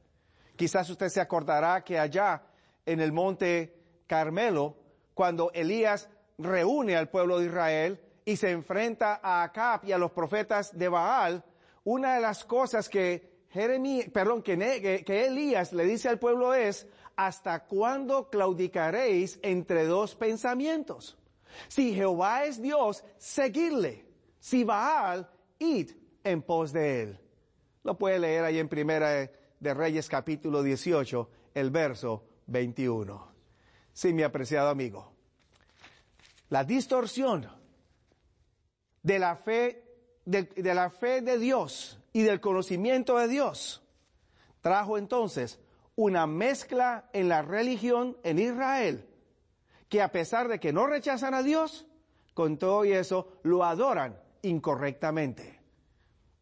Quizás 0.55 0.89
usted 0.89 1.09
se 1.09 1.21
acordará 1.21 1.83
que 1.83 1.99
allá 1.99 2.41
en 2.87 2.99
el 2.99 3.11
monte 3.11 3.75
Carmelo, 4.07 4.75
cuando 5.13 5.51
Elías 5.53 6.09
reúne 6.39 6.95
al 6.95 7.09
pueblo 7.09 7.37
de 7.37 7.45
Israel 7.45 8.01
y 8.25 8.35
se 8.35 8.49
enfrenta 8.49 9.19
a 9.21 9.43
Acab 9.43 9.85
y 9.85 9.91
a 9.91 9.99
los 9.99 10.11
profetas 10.11 10.75
de 10.75 10.89
Baal, 10.89 11.43
una 11.83 12.15
de 12.15 12.21
las 12.21 12.45
cosas 12.45 12.89
que 12.89 13.43
Jeremías, 13.51 14.07
perdón, 14.11 14.41
que, 14.41 15.03
que 15.05 15.25
Elías 15.27 15.71
le 15.71 15.85
dice 15.85 16.09
al 16.09 16.17
pueblo 16.17 16.55
es, 16.55 16.87
¿hasta 17.15 17.65
cuándo 17.65 18.31
claudicaréis 18.31 19.37
entre 19.43 19.85
dos 19.85 20.15
pensamientos? 20.15 21.15
Si 21.67 21.93
Jehová 21.93 22.45
es 22.45 22.61
Dios, 22.61 23.03
seguirle. 23.17 24.05
Si 24.39 24.63
Baal, 24.63 25.29
id 25.59 25.91
en 26.23 26.41
pos 26.41 26.73
de 26.73 27.03
él. 27.03 27.19
Lo 27.83 27.97
puede 27.97 28.19
leer 28.19 28.43
ahí 28.43 28.59
en 28.59 28.69
Primera 28.69 29.29
de 29.59 29.73
Reyes 29.73 30.09
capítulo 30.09 30.63
18, 30.63 31.29
el 31.53 31.69
verso 31.71 32.23
21. 32.47 33.33
Sí, 33.93 34.13
mi 34.13 34.23
apreciado 34.23 34.69
amigo. 34.69 35.13
La 36.49 36.63
distorsión 36.63 37.47
de 39.01 39.19
la 39.19 39.35
fe, 39.35 39.83
de, 40.25 40.43
de 40.43 40.73
la 40.73 40.89
fe 40.89 41.21
de 41.21 41.37
Dios 41.37 41.99
y 42.13 42.23
del 42.23 42.39
conocimiento 42.39 43.17
de 43.17 43.27
Dios 43.27 43.83
trajo 44.61 44.97
entonces 44.97 45.59
una 45.95 46.25
mezcla 46.25 47.09
en 47.13 47.27
la 47.27 47.41
religión 47.41 48.17
en 48.23 48.39
Israel 48.39 49.07
que 49.93 50.01
a 50.01 50.11
pesar 50.11 50.47
de 50.47 50.59
que 50.59 50.73
no 50.73 50.87
rechazan 50.87 51.35
a 51.35 51.43
Dios, 51.43 51.85
con 52.33 52.57
todo 52.57 52.83
y 52.83 52.93
eso 52.93 53.37
lo 53.43 53.63
adoran 53.63 54.19
incorrectamente. 54.41 55.59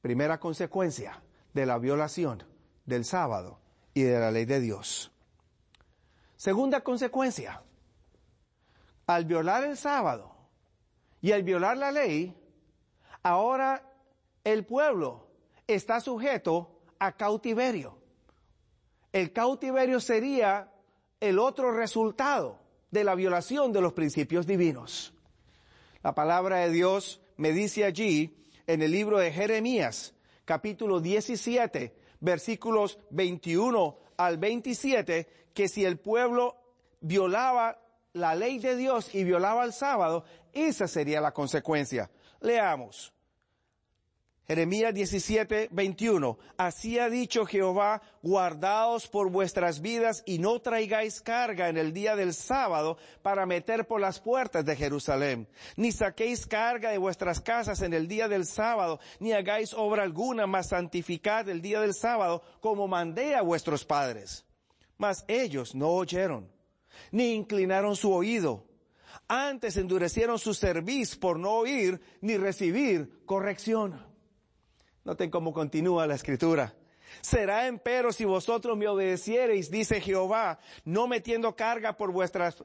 Primera 0.01 0.39
consecuencia 0.39 1.22
de 1.53 1.65
la 1.65 1.77
violación 1.77 2.46
del 2.86 3.03
sábado 3.03 3.60
y 3.93 4.03
de 4.03 4.17
la 4.17 4.31
ley 4.31 4.46
de 4.46 4.62
Dios. 4.62 5.12
Segunda 6.38 6.79
consecuencia, 6.79 7.62
al 9.08 9.25
violar 9.25 9.65
el 9.65 9.75
sábado 9.75 10.34
y 11.20 11.34
al 11.34 11.43
violar 11.43 11.75
la 11.75 11.91
ley, 11.91 12.34
ahora 13.22 13.84
el 14.46 14.65
pueblo 14.65 15.27
está 15.67 16.00
sujeto 16.00 16.84
a 17.00 17.17
cautiverio. 17.17 17.98
El 19.12 19.34
cautiverio 19.34 20.00
sería 20.00 20.72
el 21.20 21.38
otro 21.38 21.74
resultado 21.74 22.62
de 22.91 23.03
la 23.03 23.15
violación 23.15 23.71
de 23.71 23.81
los 23.81 23.93
principios 23.93 24.45
divinos. 24.45 25.13
La 26.03 26.13
palabra 26.13 26.57
de 26.60 26.71
Dios 26.71 27.21
me 27.38 27.51
dice 27.51 27.86
allí 27.86 28.36
en 28.67 28.81
el 28.81 28.91
libro 28.91 29.17
de 29.17 29.31
Jeremías, 29.31 30.13
capítulo 30.45 31.00
17, 31.00 31.95
versículos 32.19 33.00
21 33.10 33.98
al 34.17 34.38
27, 34.38 35.27
que 35.53 35.67
si 35.67 35.86
el 35.86 35.98
pueblo 35.98 36.57
violaba 37.00 37.79
la 38.13 38.36
ley 38.36 38.60
de 38.60 38.75
Dios 38.75 39.13
y 39.15 39.24
violaba 39.24 39.63
el 39.63 39.74
sábado, 39.74 40.25
esa 40.53 40.88
sería 40.88 41.21
la 41.21 41.31
consecuencia. 41.31 42.12
Leamos. 42.41 43.13
Jeremías 44.51 44.93
17, 44.93 45.70
21. 45.72 46.38
Así 46.58 47.00
ha 47.00 47.10
dicho 47.10 47.46
Jehová, 47.46 48.01
guardaos 48.22 49.08
por 49.08 49.31
vuestras 49.31 49.79
vidas 49.79 50.24
y 50.25 50.39
no 50.39 50.60
traigáis 50.60 51.22
carga 51.22 51.70
en 51.70 51.77
el 51.77 51.93
día 51.93 52.17
del 52.17 52.34
sábado 52.34 52.98
para 53.22 53.46
meter 53.46 53.88
por 53.88 54.01
las 54.01 54.20
puertas 54.20 54.65
de 54.65 54.75
Jerusalén. 54.75 55.48
Ni 55.77 55.93
saquéis 55.93 56.46
carga 56.46 56.91
de 56.91 56.98
vuestras 56.98 57.39
casas 57.39 57.81
en 57.81 57.93
el 57.93 58.10
día 58.10 58.27
del 58.27 58.46
sábado, 58.46 59.00
ni 59.22 59.31
hagáis 59.31 59.74
obra 59.74 60.03
alguna, 60.03 60.48
mas 60.48 60.67
santificad 60.67 61.48
el 61.48 61.62
día 61.62 61.79
del 61.79 61.93
sábado 61.93 62.43
como 62.60 62.89
mandé 62.89 63.36
a 63.36 63.43
vuestros 63.43 63.86
padres. 63.86 64.43
Mas 64.98 65.24
ellos 65.29 65.74
no 65.75 65.91
oyeron, 65.91 66.51
ni 67.10 67.36
inclinaron 67.36 67.96
su 67.96 68.12
oído. 68.12 68.65
Antes 69.29 69.77
endurecieron 69.77 70.38
su 70.38 70.53
cerviz 70.53 71.15
por 71.15 71.39
no 71.39 71.51
oír 71.51 72.01
ni 72.20 72.36
recibir 72.36 73.24
corrección. 73.25 74.11
Noten 75.03 75.31
cómo 75.31 75.51
continúa 75.51 76.05
la 76.05 76.15
escritura. 76.15 76.74
Será 77.22 77.67
empero 77.67 78.13
si 78.13 78.24
vosotros 78.24 78.77
me 78.77 78.88
obedeciereis, 78.88 79.70
dice 79.72 80.00
Jehová, 80.00 80.60
no 80.86 81.08
metiendo 81.08 81.55
carga 81.55 81.98
por 81.98 82.12
vuestras 82.12 82.63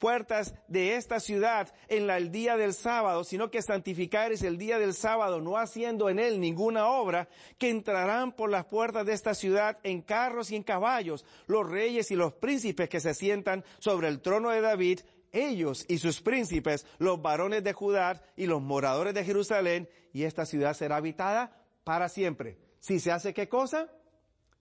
puertas 0.00 0.54
de 0.66 0.96
esta 0.96 1.20
ciudad 1.20 1.72
en 1.88 2.10
el 2.10 2.32
día 2.32 2.56
del 2.56 2.74
sábado, 2.74 3.22
sino 3.22 3.50
que 3.50 3.62
santificareis 3.62 4.42
el 4.42 4.58
día 4.58 4.78
del 4.78 4.94
sábado, 4.94 5.40
no 5.40 5.56
haciendo 5.56 6.08
en 6.08 6.18
él 6.18 6.40
ninguna 6.40 6.86
obra, 6.88 7.28
que 7.58 7.70
entrarán 7.70 8.32
por 8.32 8.50
las 8.50 8.64
puertas 8.64 9.06
de 9.06 9.12
esta 9.12 9.34
ciudad 9.34 9.78
en 9.82 10.02
carros 10.02 10.50
y 10.50 10.56
en 10.56 10.64
caballos, 10.64 11.24
los 11.46 11.68
reyes 11.68 12.10
y 12.10 12.16
los 12.16 12.32
príncipes 12.32 12.88
que 12.88 13.00
se 13.00 13.14
sientan 13.14 13.64
sobre 13.78 14.08
el 14.08 14.20
trono 14.20 14.50
de 14.50 14.62
David, 14.62 15.00
ellos 15.32 15.84
y 15.88 15.98
sus 15.98 16.20
príncipes, 16.20 16.86
los 16.98 17.20
varones 17.20 17.62
de 17.62 17.72
Judá 17.72 18.22
y 18.36 18.46
los 18.46 18.62
moradores 18.62 19.14
de 19.14 19.24
Jerusalén, 19.24 19.88
y 20.12 20.24
esta 20.24 20.46
ciudad 20.46 20.74
será 20.74 20.96
habitada 20.96 21.63
para 21.84 22.08
siempre. 22.08 22.58
Si 22.80 22.98
se 22.98 23.12
hace 23.12 23.32
qué 23.32 23.48
cosa? 23.48 23.88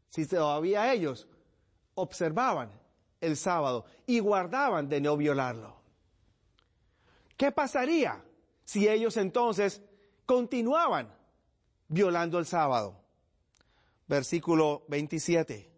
Si 0.10 0.27
todavía 0.27 0.94
ellos 0.94 1.27
observaban 1.96 2.72
el 3.22 3.38
sábado 3.38 3.86
y 4.06 4.20
guardaban 4.20 4.89
de 4.89 5.01
no 5.01 5.18
violarlo. 5.18 5.82
¿Qué 7.38 7.51
pasaría 7.51 8.24
si 8.63 8.88
ellos 8.88 9.18
entonces 9.18 9.82
continuaban 10.25 11.13
violando 11.88 12.38
el 12.38 12.46
sábado? 12.46 13.01
Versículo 14.08 14.84
27. 14.89 15.72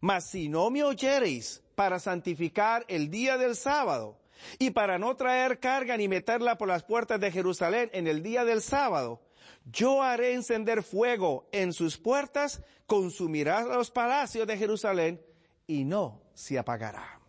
Mas 0.00 0.30
si 0.30 0.48
no 0.48 0.70
me 0.70 0.84
oyereis 0.84 1.62
para 1.74 1.98
santificar 1.98 2.84
el 2.88 3.10
día 3.10 3.36
del 3.36 3.56
sábado 3.56 4.18
y 4.58 4.70
para 4.70 4.98
no 4.98 5.16
traer 5.16 5.58
carga 5.58 5.96
ni 5.96 6.06
meterla 6.06 6.56
por 6.56 6.68
las 6.68 6.84
puertas 6.84 7.20
de 7.20 7.32
Jerusalén 7.32 7.90
en 7.92 8.06
el 8.06 8.22
día 8.22 8.44
del 8.44 8.62
sábado, 8.62 9.20
yo 9.64 10.02
haré 10.02 10.34
encender 10.34 10.82
fuego 10.82 11.48
en 11.52 11.72
sus 11.72 11.98
puertas, 11.98 12.62
consumirá 12.86 13.62
los 13.62 13.90
palacios 13.90 14.46
de 14.46 14.56
Jerusalén 14.56 15.20
y 15.66 15.84
no 15.84 16.22
se 16.34 16.58
apagará. 16.58 17.20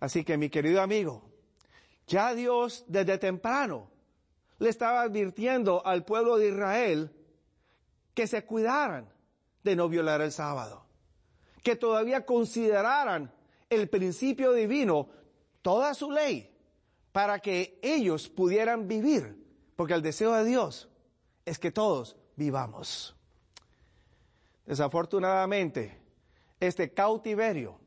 Así 0.00 0.24
que 0.24 0.36
mi 0.36 0.50
querido 0.50 0.82
amigo, 0.82 1.22
ya 2.06 2.34
Dios 2.34 2.84
desde 2.88 3.18
temprano 3.18 3.90
le 4.58 4.68
estaba 4.68 5.02
advirtiendo 5.02 5.84
al 5.86 6.04
pueblo 6.04 6.38
de 6.38 6.48
Israel 6.48 7.12
que 8.14 8.26
se 8.26 8.44
cuidaran 8.44 9.12
de 9.62 9.76
no 9.76 9.88
violar 9.88 10.20
el 10.20 10.32
sábado, 10.32 10.84
que 11.62 11.76
todavía 11.76 12.26
consideraran 12.26 13.32
el 13.70 13.88
principio 13.88 14.52
divino, 14.52 15.08
toda 15.62 15.94
su 15.94 16.10
ley, 16.10 16.52
para 17.12 17.38
que 17.38 17.78
ellos 17.82 18.28
pudieran 18.28 18.88
vivir, 18.88 19.36
porque 19.82 19.94
el 19.94 20.02
deseo 20.02 20.32
de 20.34 20.44
Dios 20.44 20.88
es 21.44 21.58
que 21.58 21.72
todos 21.72 22.16
vivamos. 22.36 23.16
Desafortunadamente, 24.64 25.98
este 26.60 26.92
cautiverio, 26.92 27.80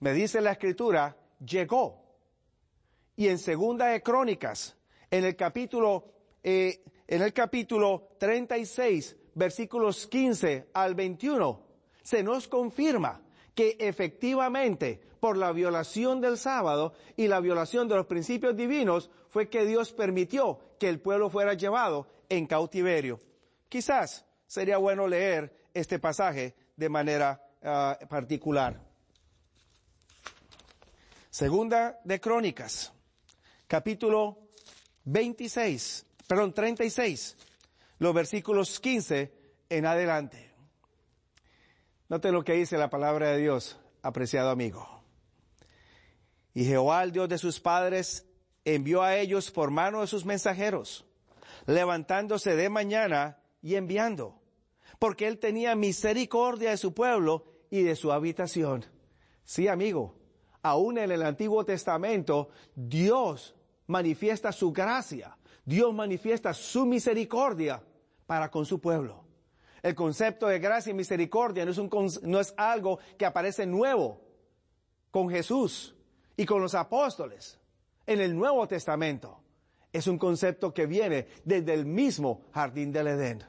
me 0.00 0.12
dice 0.12 0.38
la 0.42 0.52
escritura, 0.52 1.16
llegó. 1.42 2.04
Y 3.16 3.28
en 3.28 3.38
segunda 3.38 3.86
de 3.86 4.02
Crónicas, 4.02 4.76
en 5.10 5.24
el 5.24 5.34
capítulo, 5.34 6.12
eh, 6.42 6.84
en 7.08 7.22
el 7.22 7.32
capítulo 7.32 8.10
36, 8.18 9.16
versículos 9.32 10.06
15 10.06 10.68
al 10.74 10.94
21, 10.94 11.58
se 12.02 12.22
nos 12.22 12.48
confirma 12.48 13.22
que 13.54 13.78
efectivamente 13.80 15.00
por 15.20 15.38
la 15.38 15.52
violación 15.52 16.20
del 16.20 16.36
sábado 16.36 16.92
y 17.16 17.28
la 17.28 17.40
violación 17.40 17.88
de 17.88 17.96
los 17.96 18.04
principios 18.04 18.54
divinos 18.54 19.10
fue 19.30 19.48
que 19.48 19.64
Dios 19.64 19.92
permitió 19.92 20.60
que 20.78 20.88
el 20.88 21.00
pueblo 21.00 21.30
fuera 21.30 21.54
llevado 21.54 22.06
en 22.28 22.46
cautiverio. 22.46 23.20
Quizás 23.68 24.24
sería 24.46 24.78
bueno 24.78 25.08
leer 25.08 25.68
este 25.74 25.98
pasaje 25.98 26.54
de 26.76 26.88
manera 26.88 27.42
ah, 27.62 27.98
particular. 28.08 28.80
Segunda 31.30 32.00
de 32.04 32.18
Crónicas, 32.18 32.92
capítulo 33.66 34.38
26, 35.04 36.06
perdón, 36.26 36.54
36, 36.54 37.36
los 37.98 38.14
versículos 38.14 38.80
15 38.80 39.32
en 39.68 39.86
adelante. 39.86 40.52
Note 42.08 42.32
lo 42.32 42.44
que 42.44 42.54
dice 42.54 42.78
la 42.78 42.88
palabra 42.88 43.30
de 43.30 43.38
Dios, 43.38 43.78
apreciado 44.00 44.50
amigo. 44.50 45.02
Y 46.54 46.64
Jehová, 46.64 47.02
el 47.02 47.12
Dios 47.12 47.28
de 47.28 47.36
sus 47.36 47.60
padres, 47.60 48.24
envió 48.74 49.02
a 49.02 49.16
ellos 49.16 49.50
por 49.50 49.70
mano 49.70 50.02
de 50.02 50.06
sus 50.06 50.26
mensajeros 50.26 51.06
levantándose 51.66 52.56
de 52.56 52.68
mañana 52.68 53.38
y 53.62 53.74
enviando, 53.74 54.38
porque 54.98 55.26
él 55.26 55.38
tenía 55.38 55.74
misericordia 55.74 56.70
de 56.70 56.76
su 56.76 56.94
pueblo 56.94 57.44
y 57.70 57.82
de 57.82 57.96
su 57.96 58.12
habitación. 58.12 58.84
Sí, 59.44 59.68
amigo, 59.68 60.14
aún 60.62 60.98
en 60.98 61.10
el 61.10 61.22
Antiguo 61.22 61.64
Testamento, 61.64 62.50
Dios 62.74 63.54
manifiesta 63.86 64.52
su 64.52 64.72
gracia, 64.72 65.36
Dios 65.64 65.92
manifiesta 65.92 66.54
su 66.54 66.86
misericordia 66.86 67.82
para 68.26 68.50
con 68.50 68.64
su 68.64 68.80
pueblo. 68.80 69.24
El 69.82 69.94
concepto 69.94 70.46
de 70.46 70.58
gracia 70.58 70.90
y 70.90 70.94
misericordia 70.94 71.64
no 71.64 71.70
es, 71.70 72.22
no 72.22 72.40
es 72.40 72.54
algo 72.56 72.98
que 73.16 73.26
aparece 73.26 73.66
nuevo 73.66 74.20
con 75.10 75.28
Jesús 75.28 75.94
y 76.36 76.44
con 76.44 76.60
los 76.60 76.74
apóstoles 76.74 77.58
en 78.06 78.20
el 78.20 78.36
Nuevo 78.36 78.66
Testamento 78.68 79.40
es 79.92 80.06
un 80.06 80.18
concepto 80.18 80.74
que 80.74 80.86
viene 80.86 81.26
desde 81.44 81.74
el 81.74 81.86
mismo 81.86 82.42
jardín 82.52 82.92
del 82.92 83.08
Edén. 83.08 83.44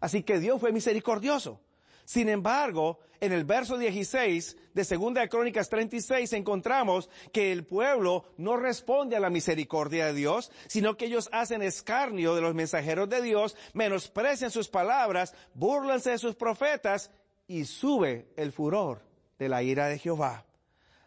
Así 0.00 0.22
que 0.22 0.38
Dios 0.38 0.60
fue 0.60 0.72
misericordioso. 0.72 1.60
Sin 2.04 2.28
embargo, 2.28 3.00
en 3.20 3.32
el 3.32 3.44
verso 3.44 3.78
16 3.78 4.56
de 4.74 4.84
Segunda 4.84 5.20
de 5.20 5.28
Crónicas 5.28 5.68
36 5.68 6.32
encontramos 6.34 7.10
que 7.32 7.50
el 7.50 7.64
pueblo 7.64 8.26
no 8.36 8.56
responde 8.56 9.16
a 9.16 9.20
la 9.20 9.30
misericordia 9.30 10.06
de 10.06 10.12
Dios, 10.12 10.52
sino 10.68 10.96
que 10.96 11.06
ellos 11.06 11.28
hacen 11.32 11.62
escarnio 11.62 12.34
de 12.34 12.42
los 12.42 12.54
mensajeros 12.54 13.08
de 13.08 13.22
Dios, 13.22 13.56
menosprecian 13.72 14.50
sus 14.50 14.68
palabras, 14.68 15.34
burlanse 15.54 16.10
de 16.10 16.18
sus 16.18 16.36
profetas 16.36 17.10
y 17.48 17.64
sube 17.64 18.28
el 18.36 18.52
furor 18.52 19.02
de 19.38 19.48
la 19.48 19.62
ira 19.62 19.86
de 19.88 19.98
Jehová. 19.98 20.46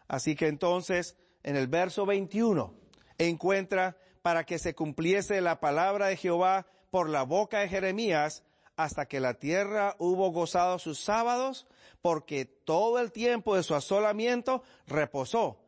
Así 0.08 0.34
que 0.34 0.48
entonces, 0.48 1.16
en 1.42 1.56
el 1.56 1.68
verso 1.68 2.04
21, 2.04 2.79
encuentra 3.28 3.96
para 4.22 4.44
que 4.44 4.58
se 4.58 4.74
cumpliese 4.74 5.40
la 5.40 5.60
palabra 5.60 6.06
de 6.06 6.16
Jehová 6.16 6.66
por 6.90 7.08
la 7.08 7.22
boca 7.22 7.60
de 7.60 7.68
Jeremías, 7.68 8.44
hasta 8.76 9.06
que 9.06 9.20
la 9.20 9.34
tierra 9.34 9.94
hubo 9.98 10.30
gozado 10.30 10.78
sus 10.78 10.98
sábados, 10.98 11.66
porque 12.02 12.46
todo 12.46 12.98
el 12.98 13.12
tiempo 13.12 13.56
de 13.56 13.62
su 13.62 13.74
asolamiento 13.74 14.62
reposó 14.86 15.60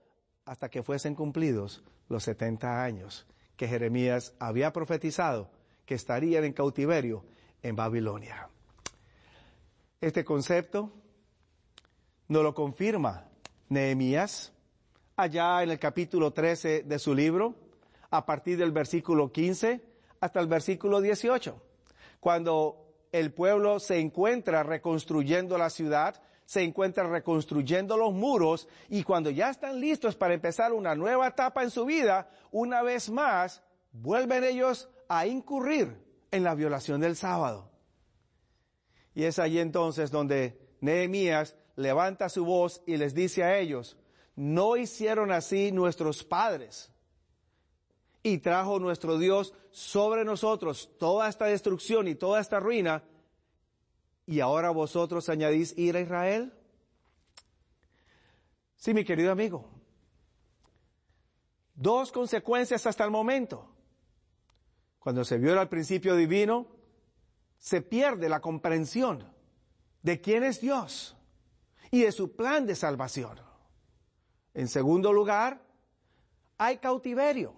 hasta 0.45 0.71
que 0.71 0.83
fuesen 0.83 1.15
cumplidos 1.15 1.83
los 2.09 2.25
setenta 2.25 2.83
años 2.83 3.27
que 3.57 3.69
Jeremías 3.69 4.35
había 4.39 4.73
profetizado 4.73 5.51
que 5.85 5.95
estarían 5.95 6.45
en 6.45 6.53
cautiverio 6.53 7.25
en 7.63 7.77
Babilonia. 7.77 8.49
Este 10.01 10.25
concepto 10.25 10.93
nos 12.29 12.43
lo 12.43 12.55
confirma 12.55 13.29
Nehemías 13.69 14.53
allá 15.17 15.63
en 15.63 15.71
el 15.71 15.79
capítulo 15.79 16.33
13 16.33 16.83
de 16.83 16.99
su 16.99 17.15
libro, 17.15 17.55
a 18.11 18.25
partir 18.27 18.59
del 18.59 18.73
versículo 18.73 19.33
15 19.33 19.81
hasta 20.21 20.41
el 20.41 20.47
versículo 20.47 21.01
18. 21.01 21.61
Cuando 22.21 22.83
el 23.11 23.33
pueblo 23.33 23.81
se 23.81 23.99
encuentra 23.99 24.63
reconstruyendo 24.63 25.59
la 25.59 25.71
ciudad, 25.71 26.23
se 26.45 26.63
encuentra 26.63 27.09
reconstruyendo 27.09 27.97
los 27.97 28.13
muros 28.13 28.69
y 28.89 29.03
cuando 29.03 29.31
ya 29.31 29.51
están 29.51 29.81
listos 29.81 30.17
para 30.17 30.35
empezar 30.35 30.73
una 30.73 30.95
nueva 30.95 31.29
etapa 31.29 31.63
en 31.63 31.71
su 31.71 31.85
vida, 31.85 32.29
una 32.51 32.83
vez 32.83 33.11
más 33.11 33.63
vuelven 33.93 34.45
ellos 34.45 34.89
a 35.09 35.27
incurrir 35.27 35.97
en 36.31 36.45
la 36.45 36.55
violación 36.55 37.01
del 37.01 37.17
sábado. 37.17 37.71
Y 39.15 39.25
es 39.25 39.39
allí 39.39 39.59
entonces 39.59 40.11
donde 40.11 40.59
Nehemías 40.81 41.57
levanta 41.77 42.29
su 42.29 42.45
voz 42.45 42.83
y 42.87 42.97
les 42.97 43.15
dice 43.15 43.45
a 43.45 43.59
ellos, 43.59 43.97
no 44.37 44.77
hicieron 44.77 45.31
así 45.31 45.73
nuestros 45.73 46.25
padres. 46.25 46.91
Y 48.23 48.39
trajo 48.39 48.79
nuestro 48.79 49.19
Dios 49.19 49.53
sobre 49.71 50.25
nosotros 50.25 50.91
toda 50.99 51.29
esta 51.29 51.47
destrucción 51.47 52.07
y 52.09 52.15
toda 52.15 52.41
esta 52.41 52.61
ruina. 52.61 53.03
Y 54.27 54.41
ahora 54.41 54.71
vosotros 54.71 55.29
añadís 55.29 55.77
ir 55.77 55.97
a 55.97 56.01
Israel. 56.01 56.53
Sí, 58.77 58.95
mi 58.95 59.05
querido 59.05 59.33
amigo. 59.33 59.69
Dos 61.75 62.13
consecuencias 62.13 62.87
hasta 62.87 63.05
el 63.05 63.11
momento. 63.11 63.69
Cuando 64.99 65.25
se 65.25 65.39
viola 65.39 65.63
el 65.63 65.69
principio 65.69 66.15
divino, 66.15 66.69
se 67.59 67.83
pierde 67.83 68.29
la 68.29 68.41
comprensión 68.41 69.25
de 70.03 70.21
quién 70.21 70.45
es 70.45 70.61
Dios 70.61 71.17
y 71.91 72.03
de 72.03 72.13
su 72.13 72.37
plan 72.37 72.67
de 72.67 72.77
salvación. 72.77 73.52
En 74.55 74.69
segundo 74.69 75.13
lugar, 75.13 75.61
hay 76.59 76.79
cautiverio. 76.79 77.55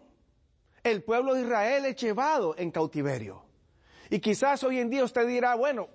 El 0.82 1.02
pueblo 1.02 1.34
de 1.34 1.42
Israel 1.42 1.86
es 1.86 1.96
llevado 1.96 2.54
en 2.56 2.70
cautiverio. 2.70 3.42
Y 4.10 4.20
quizás 4.20 4.62
hoy 4.64 4.78
en 4.78 4.90
día 4.90 5.02
usted 5.02 5.26
dirá, 5.26 5.54
bueno, 5.54 5.88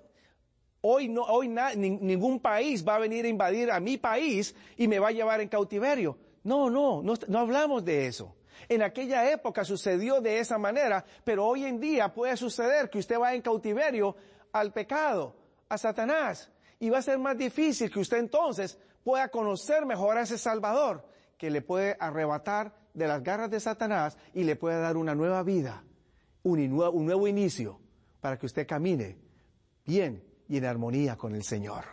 hoy 0.82 1.08
no, 1.08 1.22
hoy 1.22 1.48
ningún 1.48 2.40
país 2.40 2.86
va 2.86 2.96
a 2.96 2.98
venir 2.98 3.24
a 3.24 3.28
invadir 3.28 3.70
a 3.70 3.80
mi 3.80 3.98
país 3.98 4.54
y 4.76 4.88
me 4.88 4.98
va 4.98 5.08
a 5.08 5.12
llevar 5.12 5.40
en 5.40 5.48
cautiverio. 5.48 6.18
No, 6.42 6.70
no, 6.70 7.02
no, 7.02 7.14
no 7.28 7.38
hablamos 7.38 7.84
de 7.84 8.06
eso. 8.06 8.34
En 8.68 8.82
aquella 8.82 9.30
época 9.30 9.64
sucedió 9.64 10.20
de 10.20 10.38
esa 10.38 10.58
manera, 10.58 11.04
pero 11.24 11.46
hoy 11.46 11.64
en 11.64 11.80
día 11.80 12.12
puede 12.12 12.36
suceder 12.36 12.90
que 12.90 12.98
usted 12.98 13.18
va 13.18 13.34
en 13.34 13.42
cautiverio 13.42 14.16
al 14.52 14.72
pecado, 14.72 15.34
a 15.68 15.78
Satanás, 15.78 16.50
y 16.78 16.90
va 16.90 16.98
a 16.98 17.02
ser 17.02 17.18
más 17.18 17.36
difícil 17.36 17.90
que 17.90 18.00
usted 18.00 18.18
entonces 18.18 18.78
pueda 19.04 19.28
conocer 19.28 19.86
mejor 19.86 20.18
a 20.18 20.22
ese 20.22 20.38
Salvador 20.38 21.06
que 21.38 21.50
le 21.50 21.62
puede 21.62 21.96
arrebatar 22.00 22.74
de 22.94 23.06
las 23.06 23.22
garras 23.22 23.50
de 23.50 23.60
Satanás 23.60 24.18
y 24.34 24.44
le 24.44 24.56
puede 24.56 24.80
dar 24.80 24.96
una 24.96 25.14
nueva 25.14 25.42
vida, 25.42 25.84
un, 26.42 26.60
un 26.60 27.06
nuevo 27.06 27.26
inicio 27.26 27.80
para 28.20 28.38
que 28.38 28.46
usted 28.46 28.66
camine 28.66 29.16
bien 29.86 30.22
y 30.48 30.58
en 30.58 30.64
armonía 30.64 31.16
con 31.16 31.34
el 31.34 31.42
Señor. 31.42 31.84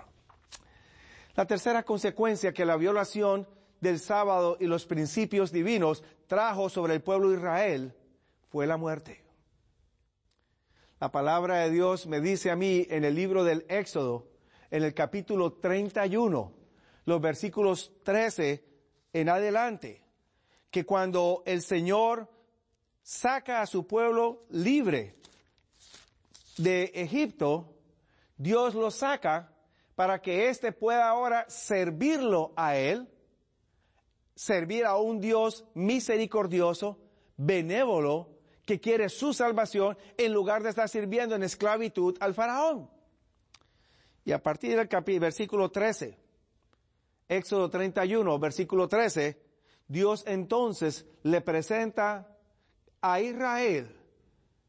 La 1.36 1.46
tercera 1.46 1.84
consecuencia 1.84 2.52
que 2.52 2.66
la 2.66 2.78
violación 2.78 3.48
del 3.80 4.00
sábado 4.00 4.58
y 4.60 4.66
los 4.66 4.86
principios 4.86 5.52
divinos 5.52 6.04
trajo 6.26 6.68
sobre 6.68 6.96
el 6.96 7.02
pueblo 7.02 7.30
de 7.30 7.38
Israel 7.38 7.94
fue 8.50 8.66
la 8.66 8.78
muerte. 8.78 9.24
La 11.00 11.12
palabra 11.12 11.60
de 11.60 11.70
Dios 11.70 12.08
me 12.08 12.22
dice 12.22 12.50
a 12.50 12.56
mí 12.56 12.88
en 12.90 13.06
el 13.06 13.14
libro 13.14 13.44
del 13.44 13.66
Éxodo, 13.70 14.28
en 14.72 14.84
el 14.84 14.96
capítulo 14.96 15.54
31, 15.54 16.57
los 17.08 17.22
versículos 17.22 17.94
13 18.04 18.66
en 19.14 19.30
adelante, 19.30 20.04
que 20.70 20.86
cuando 20.86 21.42
el 21.46 21.62
Señor 21.62 22.30
saca 23.02 23.62
a 23.62 23.66
su 23.66 23.88
pueblo 23.88 24.46
libre 24.50 25.16
de 26.58 26.92
Egipto, 26.94 27.78
Dios 28.36 28.76
lo 28.76 28.92
saca 28.92 29.54
para 29.96 30.22
que 30.22 30.50
éste 30.50 30.74
pueda 30.74 31.08
ahora 31.08 31.46
servirlo 31.50 32.52
a 32.58 32.76
Él, 32.76 33.08
servir 34.36 34.84
a 34.86 34.98
un 34.98 35.22
Dios 35.22 35.64
misericordioso, 35.76 37.00
benévolo, 37.38 38.36
que 38.66 38.82
quiere 38.82 39.08
su 39.08 39.34
salvación 39.34 39.98
en 40.18 40.34
lugar 40.34 40.62
de 40.62 40.72
estar 40.72 40.90
sirviendo 40.90 41.36
en 41.36 41.44
esclavitud 41.44 42.18
al 42.20 42.34
faraón. 42.34 42.90
Y 44.26 44.34
a 44.34 44.44
partir 44.44 44.76
del 44.76 45.20
versículo 45.22 45.72
13, 45.72 46.27
Éxodo 47.30 47.70
31, 47.70 48.40
versículo 48.40 48.88
13, 48.88 49.38
Dios 49.88 50.24
entonces 50.28 51.06
le 51.24 51.42
presenta 51.42 52.38
a 53.02 53.20
Israel 53.20 53.96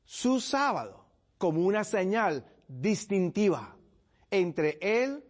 su 0.05 0.41
sábado 0.41 1.05
como 1.39 1.61
una 1.61 1.85
señal 1.85 2.45
distintiva 2.67 3.77
entre 4.31 4.79
él 4.81 5.25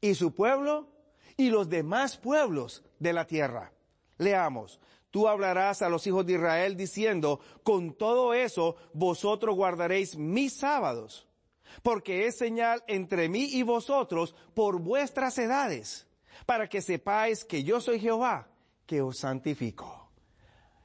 y 0.00 0.14
su 0.14 0.34
pueblo 0.34 0.88
y 1.36 1.50
los 1.50 1.68
demás 1.68 2.16
pueblos 2.16 2.84
de 2.98 3.12
la 3.12 3.26
tierra. 3.26 3.72
Leamos, 4.18 4.80
tú 5.10 5.28
hablarás 5.28 5.82
a 5.82 5.88
los 5.88 6.06
hijos 6.06 6.26
de 6.26 6.34
Israel 6.34 6.76
diciendo, 6.76 7.40
con 7.62 7.94
todo 7.94 8.34
eso 8.34 8.76
vosotros 8.92 9.54
guardaréis 9.54 10.16
mis 10.16 10.54
sábados, 10.54 11.28
porque 11.82 12.26
es 12.26 12.36
señal 12.36 12.82
entre 12.88 13.28
mí 13.28 13.44
y 13.52 13.62
vosotros 13.62 14.34
por 14.54 14.80
vuestras 14.80 15.38
edades 15.38 16.06
para 16.44 16.68
que 16.68 16.82
sepáis 16.82 17.44
que 17.44 17.64
yo 17.64 17.80
soy 17.80 18.00
Jehová, 18.00 18.48
que 18.86 19.00
os 19.00 19.18
santifico. 19.18 20.10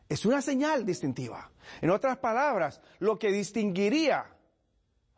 Es 0.08 0.26
una 0.26 0.42
señal 0.42 0.86
distintiva. 0.86 1.52
En 1.82 1.90
otras 1.90 2.18
palabras, 2.18 2.82
lo 3.00 3.18
que 3.18 3.32
distinguiría 3.32 4.26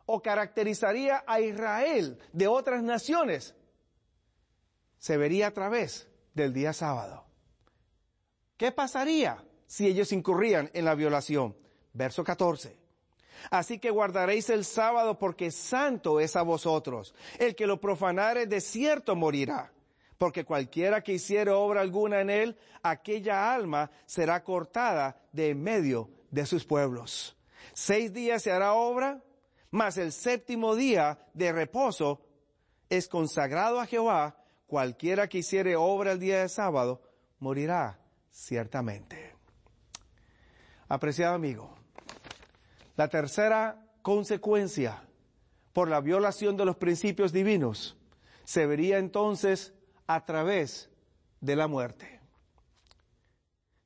o 0.06 0.22
caracterizaría 0.22 1.24
a 1.26 1.40
Israel 1.40 2.18
de 2.32 2.46
otras 2.46 2.82
naciones 2.82 3.54
se 4.98 5.16
vería 5.16 5.48
a 5.48 5.50
través 5.50 6.08
del 6.34 6.52
día 6.52 6.72
sábado. 6.72 7.24
¿Qué 8.56 8.72
pasaría 8.72 9.44
si 9.66 9.86
ellos 9.86 10.12
incurrían 10.12 10.70
en 10.74 10.84
la 10.84 10.94
violación? 10.94 11.56
Verso 11.92 12.22
14. 12.22 12.78
Así 13.50 13.78
que 13.78 13.90
guardaréis 13.90 14.48
el 14.50 14.64
sábado 14.64 15.18
porque 15.18 15.50
santo 15.50 16.20
es 16.20 16.36
a 16.36 16.42
vosotros. 16.42 17.14
El 17.38 17.54
que 17.54 17.66
lo 17.66 17.80
profanare 17.80 18.46
de 18.46 18.60
cierto 18.60 19.16
morirá 19.16 19.72
porque 20.18 20.44
cualquiera 20.44 21.02
que 21.02 21.14
hiciere 21.14 21.50
obra 21.50 21.80
alguna 21.80 22.20
en 22.20 22.30
él, 22.30 22.58
aquella 22.82 23.52
alma 23.52 23.90
será 24.06 24.42
cortada 24.42 25.20
de 25.32 25.50
en 25.50 25.62
medio 25.62 26.10
de 26.30 26.46
sus 26.46 26.64
pueblos. 26.64 27.36
Seis 27.72 28.12
días 28.12 28.42
se 28.42 28.52
hará 28.52 28.74
obra, 28.74 29.22
mas 29.70 29.98
el 29.98 30.12
séptimo 30.12 30.76
día 30.76 31.18
de 31.32 31.52
reposo 31.52 32.24
es 32.88 33.08
consagrado 33.08 33.80
a 33.80 33.86
Jehová. 33.86 34.36
Cualquiera 34.66 35.28
que 35.28 35.38
hiciere 35.38 35.76
obra 35.76 36.12
el 36.12 36.20
día 36.20 36.40
de 36.42 36.48
sábado, 36.48 37.02
morirá 37.38 37.98
ciertamente. 38.30 39.34
Apreciado 40.88 41.34
amigo, 41.34 41.74
la 42.96 43.08
tercera 43.08 43.84
consecuencia 44.02 45.02
por 45.72 45.88
la 45.88 46.00
violación 46.00 46.56
de 46.56 46.64
los 46.64 46.76
principios 46.76 47.32
divinos 47.32 47.96
se 48.44 48.66
vería 48.66 48.98
entonces 48.98 49.74
a 50.06 50.24
través 50.24 50.90
de 51.40 51.56
la 51.56 51.68
muerte. 51.68 52.20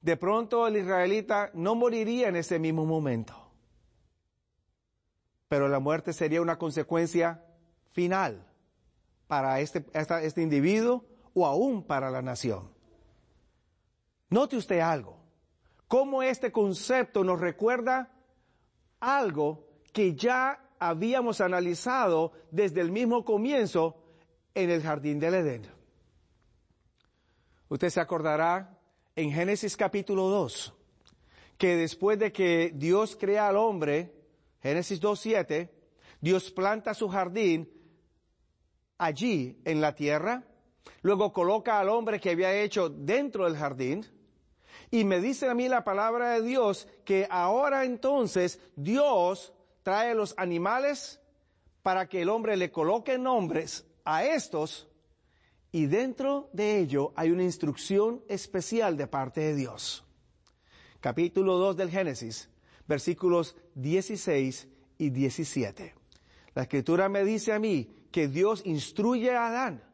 De 0.01 0.17
pronto 0.17 0.67
el 0.67 0.77
israelita 0.77 1.51
no 1.55 1.75
moriría 1.75 2.29
en 2.29 2.37
ese 2.37 2.59
mismo 2.59 2.87
momento, 2.87 3.35
pero 5.49 5.69
la 5.69 5.81
muerte 5.81 6.13
sería 6.13 6.41
una 6.41 6.59
consecuencia 6.59 7.45
final 7.93 8.47
para 9.27 9.61
este, 9.61 9.85
este 9.93 10.43
individuo 10.43 11.05
o 11.35 11.47
aún 11.47 11.83
para 11.83 12.11
la 12.11 12.23
nación. 12.23 12.73
Note 14.31 14.57
usted 14.57 14.81
algo, 14.81 15.19
cómo 15.89 16.23
este 16.23 16.53
concepto 16.53 17.25
nos 17.25 17.41
recuerda 17.41 18.13
algo 19.01 19.67
que 19.93 20.15
ya 20.15 20.65
habíamos 20.79 21.41
analizado 21.41 22.33
desde 22.51 22.81
el 22.81 22.93
mismo 22.93 23.25
comienzo 23.25 23.97
en 24.55 24.71
el 24.71 24.83
jardín 24.83 25.19
del 25.19 25.35
Edén. 25.35 25.78
Usted 27.69 27.91
se 27.91 28.01
acordará 28.01 28.79
en 29.15 29.31
Génesis 29.31 29.77
capítulo 29.77 30.29
2, 30.29 30.75
que 31.59 31.77
después 31.77 32.19
de 32.19 32.33
que 32.33 32.73
Dios 32.75 33.15
crea 33.15 33.49
al 33.49 33.57
hombre, 33.57 34.15
Génesis 34.63 35.03
2.7, 35.03 35.69
Dios 36.21 36.51
planta 36.51 36.95
su 36.95 37.09
jardín 37.09 37.71
allí 38.97 39.61
en 39.67 39.83
la 39.83 39.95
tierra, 39.95 40.45
luego 41.03 41.33
coloca 41.33 41.79
al 41.79 41.91
hombre 41.91 42.21
que 42.21 42.31
había 42.31 42.55
hecho 42.55 42.89
dentro 42.89 43.45
del 43.45 43.57
jardín, 43.57 44.07
y 44.91 45.05
me 45.05 45.21
dice 45.21 45.51
a 45.51 45.55
mí 45.55 45.69
la 45.69 45.85
palabra 45.85 46.31
de 46.31 46.43
Dios 46.43 46.89
que 47.05 47.27
ahora 47.31 47.85
entonces 47.85 48.61
Dios 48.77 49.53
trae 49.83 50.15
los 50.15 50.33
animales 50.39 51.21
para 51.83 52.09
que 52.09 52.23
el 52.23 52.31
hombre 52.31 52.57
le 52.57 52.71
coloque 52.71 53.19
nombres 53.19 53.87
a 54.07 54.25
estos 54.25 54.88
y 55.79 55.87
dentro 55.87 56.51
de 56.53 56.81
ello 56.81 57.13
hay 57.15 57.31
una 57.31 57.45
instrucción 57.45 58.21
especial 58.27 58.97
de 58.97 59.07
parte 59.07 59.41
de 59.43 59.55
Dios. 59.55 60.05
Capítulo 60.99 61.57
2 61.57 61.77
del 61.77 61.89
Génesis, 61.89 62.51
versículos 62.89 63.55
16 63.77 64.67
y 64.99 65.11
17. 65.11 65.95
La 66.57 66.63
escritura 66.63 67.09
me 67.09 67.23
dice 67.23 67.53
a 67.53 67.61
mí 67.61 67.95
que 68.11 68.27
Dios 68.27 68.63
instruye 68.65 69.31
a 69.31 69.47
Adán 69.47 69.85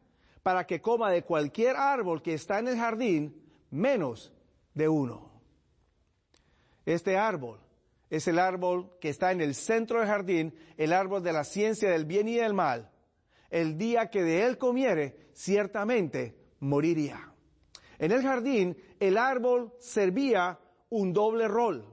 para 0.41 0.65
que 0.65 0.81
coma 0.81 1.11
de 1.11 1.21
cualquier 1.21 1.75
árbol 1.75 2.23
que 2.23 2.33
está 2.33 2.57
en 2.57 2.69
el 2.69 2.77
jardín, 2.77 3.39
menos 3.69 4.33
de 4.73 4.89
uno. 4.89 5.29
Este 6.87 7.15
árbol 7.15 7.59
es 8.09 8.27
el 8.27 8.39
árbol 8.39 8.89
que 8.99 9.09
está 9.09 9.31
en 9.31 9.39
el 9.39 9.53
centro 9.53 9.99
del 9.99 10.07
jardín, 10.07 10.55
el 10.77 10.93
árbol 10.93 11.21
de 11.21 11.33
la 11.33 11.43
ciencia 11.43 11.91
del 11.91 12.05
bien 12.05 12.27
y 12.27 12.37
del 12.37 12.55
mal, 12.55 12.89
el 13.55 13.77
día 13.77 14.09
que 14.09 14.21
de 14.21 14.43
él 14.43 14.57
comiere, 14.57 15.29
ciertamente 15.31 16.35
moriría. 16.59 17.31
En 17.97 18.11
el 18.11 18.21
jardín, 18.21 18.77
el 18.99 19.17
árbol 19.17 19.71
servía 19.79 20.59
un 20.89 21.13
doble 21.13 21.47
rol. 21.47 21.85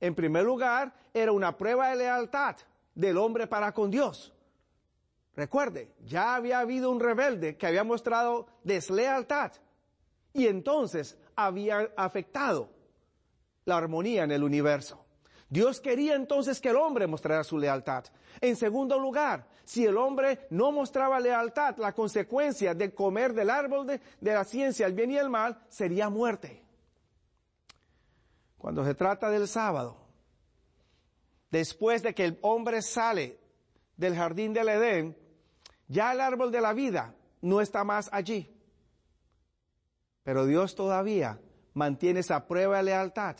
En 0.00 0.14
primer 0.14 0.44
lugar, 0.44 0.94
era 1.12 1.30
una 1.30 1.58
prueba 1.58 1.90
de 1.90 1.96
lealtad 1.96 2.56
del 2.94 3.18
hombre 3.18 3.46
para 3.46 3.72
con 3.74 3.90
Dios. 3.90 4.32
Recuerde, 5.36 5.92
ya 6.06 6.36
había 6.36 6.60
habido 6.60 6.90
un 6.90 7.00
rebelde 7.00 7.58
que 7.58 7.66
había 7.66 7.84
mostrado 7.84 8.46
deslealtad 8.62 9.52
y 10.32 10.46
entonces 10.46 11.18
había 11.36 11.90
afectado 11.98 12.70
la 13.66 13.76
armonía 13.76 14.24
en 14.24 14.32
el 14.32 14.42
universo. 14.42 15.04
Dios 15.50 15.82
quería 15.82 16.14
entonces 16.14 16.62
que 16.62 16.70
el 16.70 16.76
hombre 16.76 17.06
mostrara 17.06 17.44
su 17.44 17.58
lealtad. 17.58 18.04
En 18.40 18.56
segundo 18.56 18.98
lugar, 18.98 19.46
si 19.64 19.84
el 19.84 19.96
hombre 19.96 20.46
no 20.50 20.72
mostraba 20.72 21.18
lealtad, 21.20 21.76
la 21.78 21.92
consecuencia 21.92 22.74
de 22.74 22.94
comer 22.94 23.32
del 23.32 23.50
árbol 23.50 23.86
de, 23.86 24.00
la 24.20 24.44
ciencia, 24.44 24.86
el 24.86 24.92
bien 24.92 25.10
y 25.10 25.18
el 25.18 25.30
mal, 25.30 25.58
sería 25.68 26.08
muerte. 26.08 26.62
Cuando 28.58 28.84
se 28.84 28.94
trata 28.94 29.30
del 29.30 29.48
sábado, 29.48 29.96
después 31.50 32.02
de 32.02 32.14
que 32.14 32.24
el 32.24 32.38
hombre 32.42 32.82
sale 32.82 33.38
del 33.96 34.14
jardín 34.14 34.52
del 34.52 34.68
Edén, 34.68 35.16
ya 35.88 36.12
el 36.12 36.20
árbol 36.20 36.50
de 36.50 36.60
la 36.60 36.72
vida 36.72 37.14
no 37.40 37.60
está 37.60 37.84
más 37.84 38.08
allí. 38.12 38.50
Pero 40.22 40.46
Dios 40.46 40.74
todavía 40.74 41.38
mantiene 41.74 42.20
esa 42.20 42.46
prueba 42.46 42.78
de 42.78 42.84
lealtad 42.84 43.36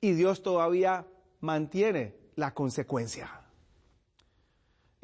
y 0.00 0.12
Dios 0.12 0.42
todavía 0.42 1.06
mantiene 1.40 2.16
la 2.36 2.54
consecuencia. 2.54 3.43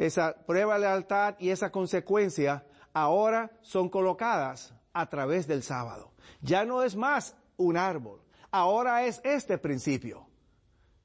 Esa 0.00 0.34
prueba 0.46 0.76
de 0.76 0.80
lealtad 0.80 1.34
y 1.38 1.50
esa 1.50 1.70
consecuencia 1.70 2.64
ahora 2.94 3.50
son 3.60 3.90
colocadas 3.90 4.72
a 4.94 5.10
través 5.10 5.46
del 5.46 5.62
sábado. 5.62 6.12
Ya 6.40 6.64
no 6.64 6.82
es 6.82 6.96
más 6.96 7.36
un 7.58 7.76
árbol, 7.76 8.22
ahora 8.50 9.04
es 9.04 9.20
este 9.24 9.58
principio. 9.58 10.26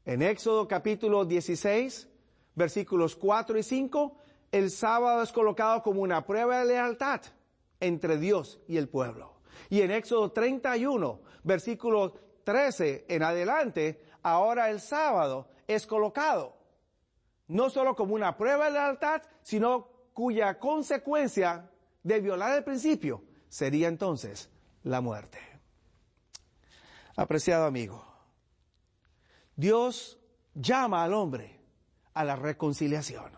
En 0.05 0.21
Éxodo 0.21 0.65
capítulo 0.65 1.25
16, 1.25 2.07
versículos 2.55 3.17
4 3.17 3.57
y 3.57 3.63
5, 3.63 4.17
el 4.53 4.71
sábado 4.71 5.23
es 5.23 5.33
colocado 5.33 5.83
como 5.83 6.01
una 6.01 6.25
prueba 6.25 6.59
de 6.59 6.67
lealtad 6.67 7.19
entre 7.81 8.17
Dios 8.17 8.61
y 8.65 8.77
el 8.77 8.87
pueblo. 8.87 9.33
Y 9.69 9.81
en 9.81 9.91
Éxodo 9.91 10.31
31, 10.31 11.19
versículo 11.43 12.13
13 12.45 13.07
en 13.09 13.23
adelante, 13.23 14.01
ahora 14.23 14.69
el 14.69 14.79
sábado 14.79 15.49
es 15.67 15.85
colocado 15.85 16.54
no 17.47 17.69
solo 17.69 17.95
como 17.95 18.15
una 18.15 18.37
prueba 18.37 18.65
de 18.65 18.71
lealtad, 18.71 19.21
sino 19.41 19.87
cuya 20.13 20.59
consecuencia 20.59 21.69
de 22.03 22.19
violar 22.19 22.57
el 22.57 22.63
principio 22.63 23.23
sería 23.49 23.87
entonces 23.87 24.49
la 24.83 25.01
muerte. 25.01 25.39
Apreciado 27.15 27.65
amigo, 27.65 28.03
Dios 29.55 30.19
llama 30.53 31.03
al 31.03 31.13
hombre 31.13 31.59
a 32.13 32.23
la 32.23 32.35
reconciliación. 32.35 33.31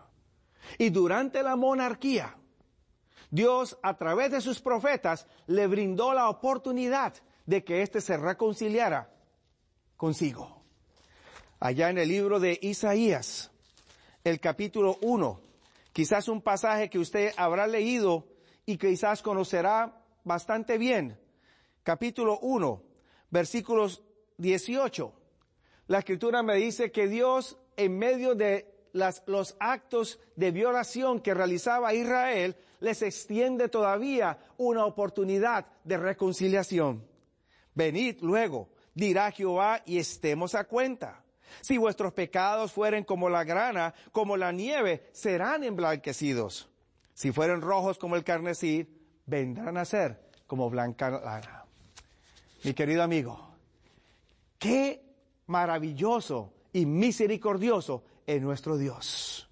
Y 0.76 0.90
durante 0.90 1.42
la 1.42 1.56
monarquía, 1.56 2.36
Dios 3.30 3.78
a 3.82 3.96
través 3.96 4.30
de 4.30 4.40
sus 4.40 4.60
profetas 4.60 5.26
le 5.46 5.66
brindó 5.66 6.14
la 6.14 6.28
oportunidad 6.28 7.14
de 7.46 7.64
que 7.64 7.82
éste 7.82 8.00
se 8.00 8.16
reconciliara 8.16 9.10
consigo. 9.96 10.62
Allá 11.60 11.90
en 11.90 11.98
el 11.98 12.08
libro 12.08 12.40
de 12.40 12.58
Isaías, 12.62 13.50
el 14.24 14.40
capítulo 14.40 14.98
1, 15.02 15.40
quizás 15.92 16.28
un 16.28 16.42
pasaje 16.42 16.90
que 16.90 16.98
usted 16.98 17.32
habrá 17.36 17.66
leído 17.66 18.26
y 18.66 18.76
quizás 18.76 19.22
conocerá 19.22 20.04
bastante 20.24 20.78
bien. 20.78 21.18
Capítulo 21.82 22.38
1, 22.40 22.82
versículos 23.30 24.02
18. 24.36 25.12
La 25.86 26.00
escritura 26.00 26.42
me 26.42 26.56
dice 26.56 26.92
que 26.92 27.08
Dios 27.08 27.56
en 27.78 27.96
medio 27.96 28.34
de 28.34 28.74
los 28.92 29.56
actos 29.60 30.18
de 30.34 30.50
violación 30.50 31.20
que 31.20 31.32
realizaba 31.32 31.94
Israel, 31.94 32.56
les 32.80 33.02
extiende 33.02 33.68
todavía 33.68 34.38
una 34.56 34.84
oportunidad 34.84 35.66
de 35.84 35.96
reconciliación. 35.96 37.06
Venid 37.74 38.18
luego, 38.20 38.68
dirá 38.94 39.30
Jehová, 39.30 39.82
y 39.86 39.98
estemos 39.98 40.56
a 40.56 40.64
cuenta. 40.64 41.24
Si 41.60 41.78
vuestros 41.78 42.12
pecados 42.12 42.72
fueren 42.72 43.04
como 43.04 43.28
la 43.28 43.44
grana, 43.44 43.94
como 44.12 44.36
la 44.36 44.52
nieve, 44.52 45.08
serán 45.12 45.64
emblanquecidos. 45.64 46.68
Si 47.14 47.32
fueren 47.32 47.60
rojos 47.60 47.98
como 47.98 48.16
el 48.16 48.24
carnesí, 48.24 48.86
vendrán 49.26 49.76
a 49.76 49.84
ser 49.84 50.28
como 50.46 50.70
blanca 50.70 51.10
lana. 51.10 51.64
Mi 52.64 52.74
querido 52.74 53.02
amigo, 53.02 53.54
qué 54.58 55.02
maravilloso 55.46 56.52
y 56.72 56.86
misericordioso 56.86 58.04
es 58.26 58.42
nuestro 58.42 58.76
Dios. 58.76 59.48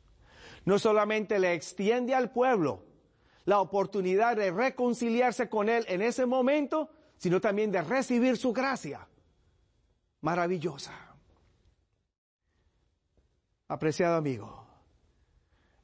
No 0.65 0.79
solamente 0.79 1.39
le 1.39 1.55
extiende 1.55 2.15
al 2.15 2.31
pueblo 2.31 2.83
la 3.45 3.61
oportunidad 3.61 4.37
de 4.37 4.51
reconciliarse 4.51 5.49
con 5.49 5.69
Él 5.69 5.85
en 5.89 6.03
ese 6.03 6.27
momento, 6.27 6.91
sino 7.17 7.41
también 7.41 7.71
de 7.71 7.81
recibir 7.83 8.37
su 8.37 8.53
gracia 8.53 9.07
maravillosa. 10.21 11.06
Apreciado 13.69 14.17
amigo, 14.17 14.67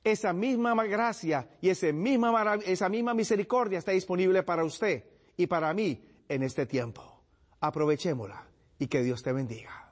esa 0.05 0.33
misma 0.33 0.75
gracia 0.85 1.49
y 1.61 1.69
esa 1.69 1.93
misma, 1.93 2.55
esa 2.65 2.89
misma 2.89 3.15
misericordia 3.15 3.79
está 3.79 3.93
disponible 3.93 4.43
para 4.43 4.65
usted 4.65 5.05
y 5.37 5.47
para 5.47 5.73
mí 5.75 6.05
en 6.29 6.43
este 6.43 6.67
tiempo. 6.67 7.23
Aprovechémosla 7.61 8.47
y 8.79 8.87
que 8.87 9.03
Dios 9.03 9.23
te 9.23 9.33
bendiga. 9.33 9.92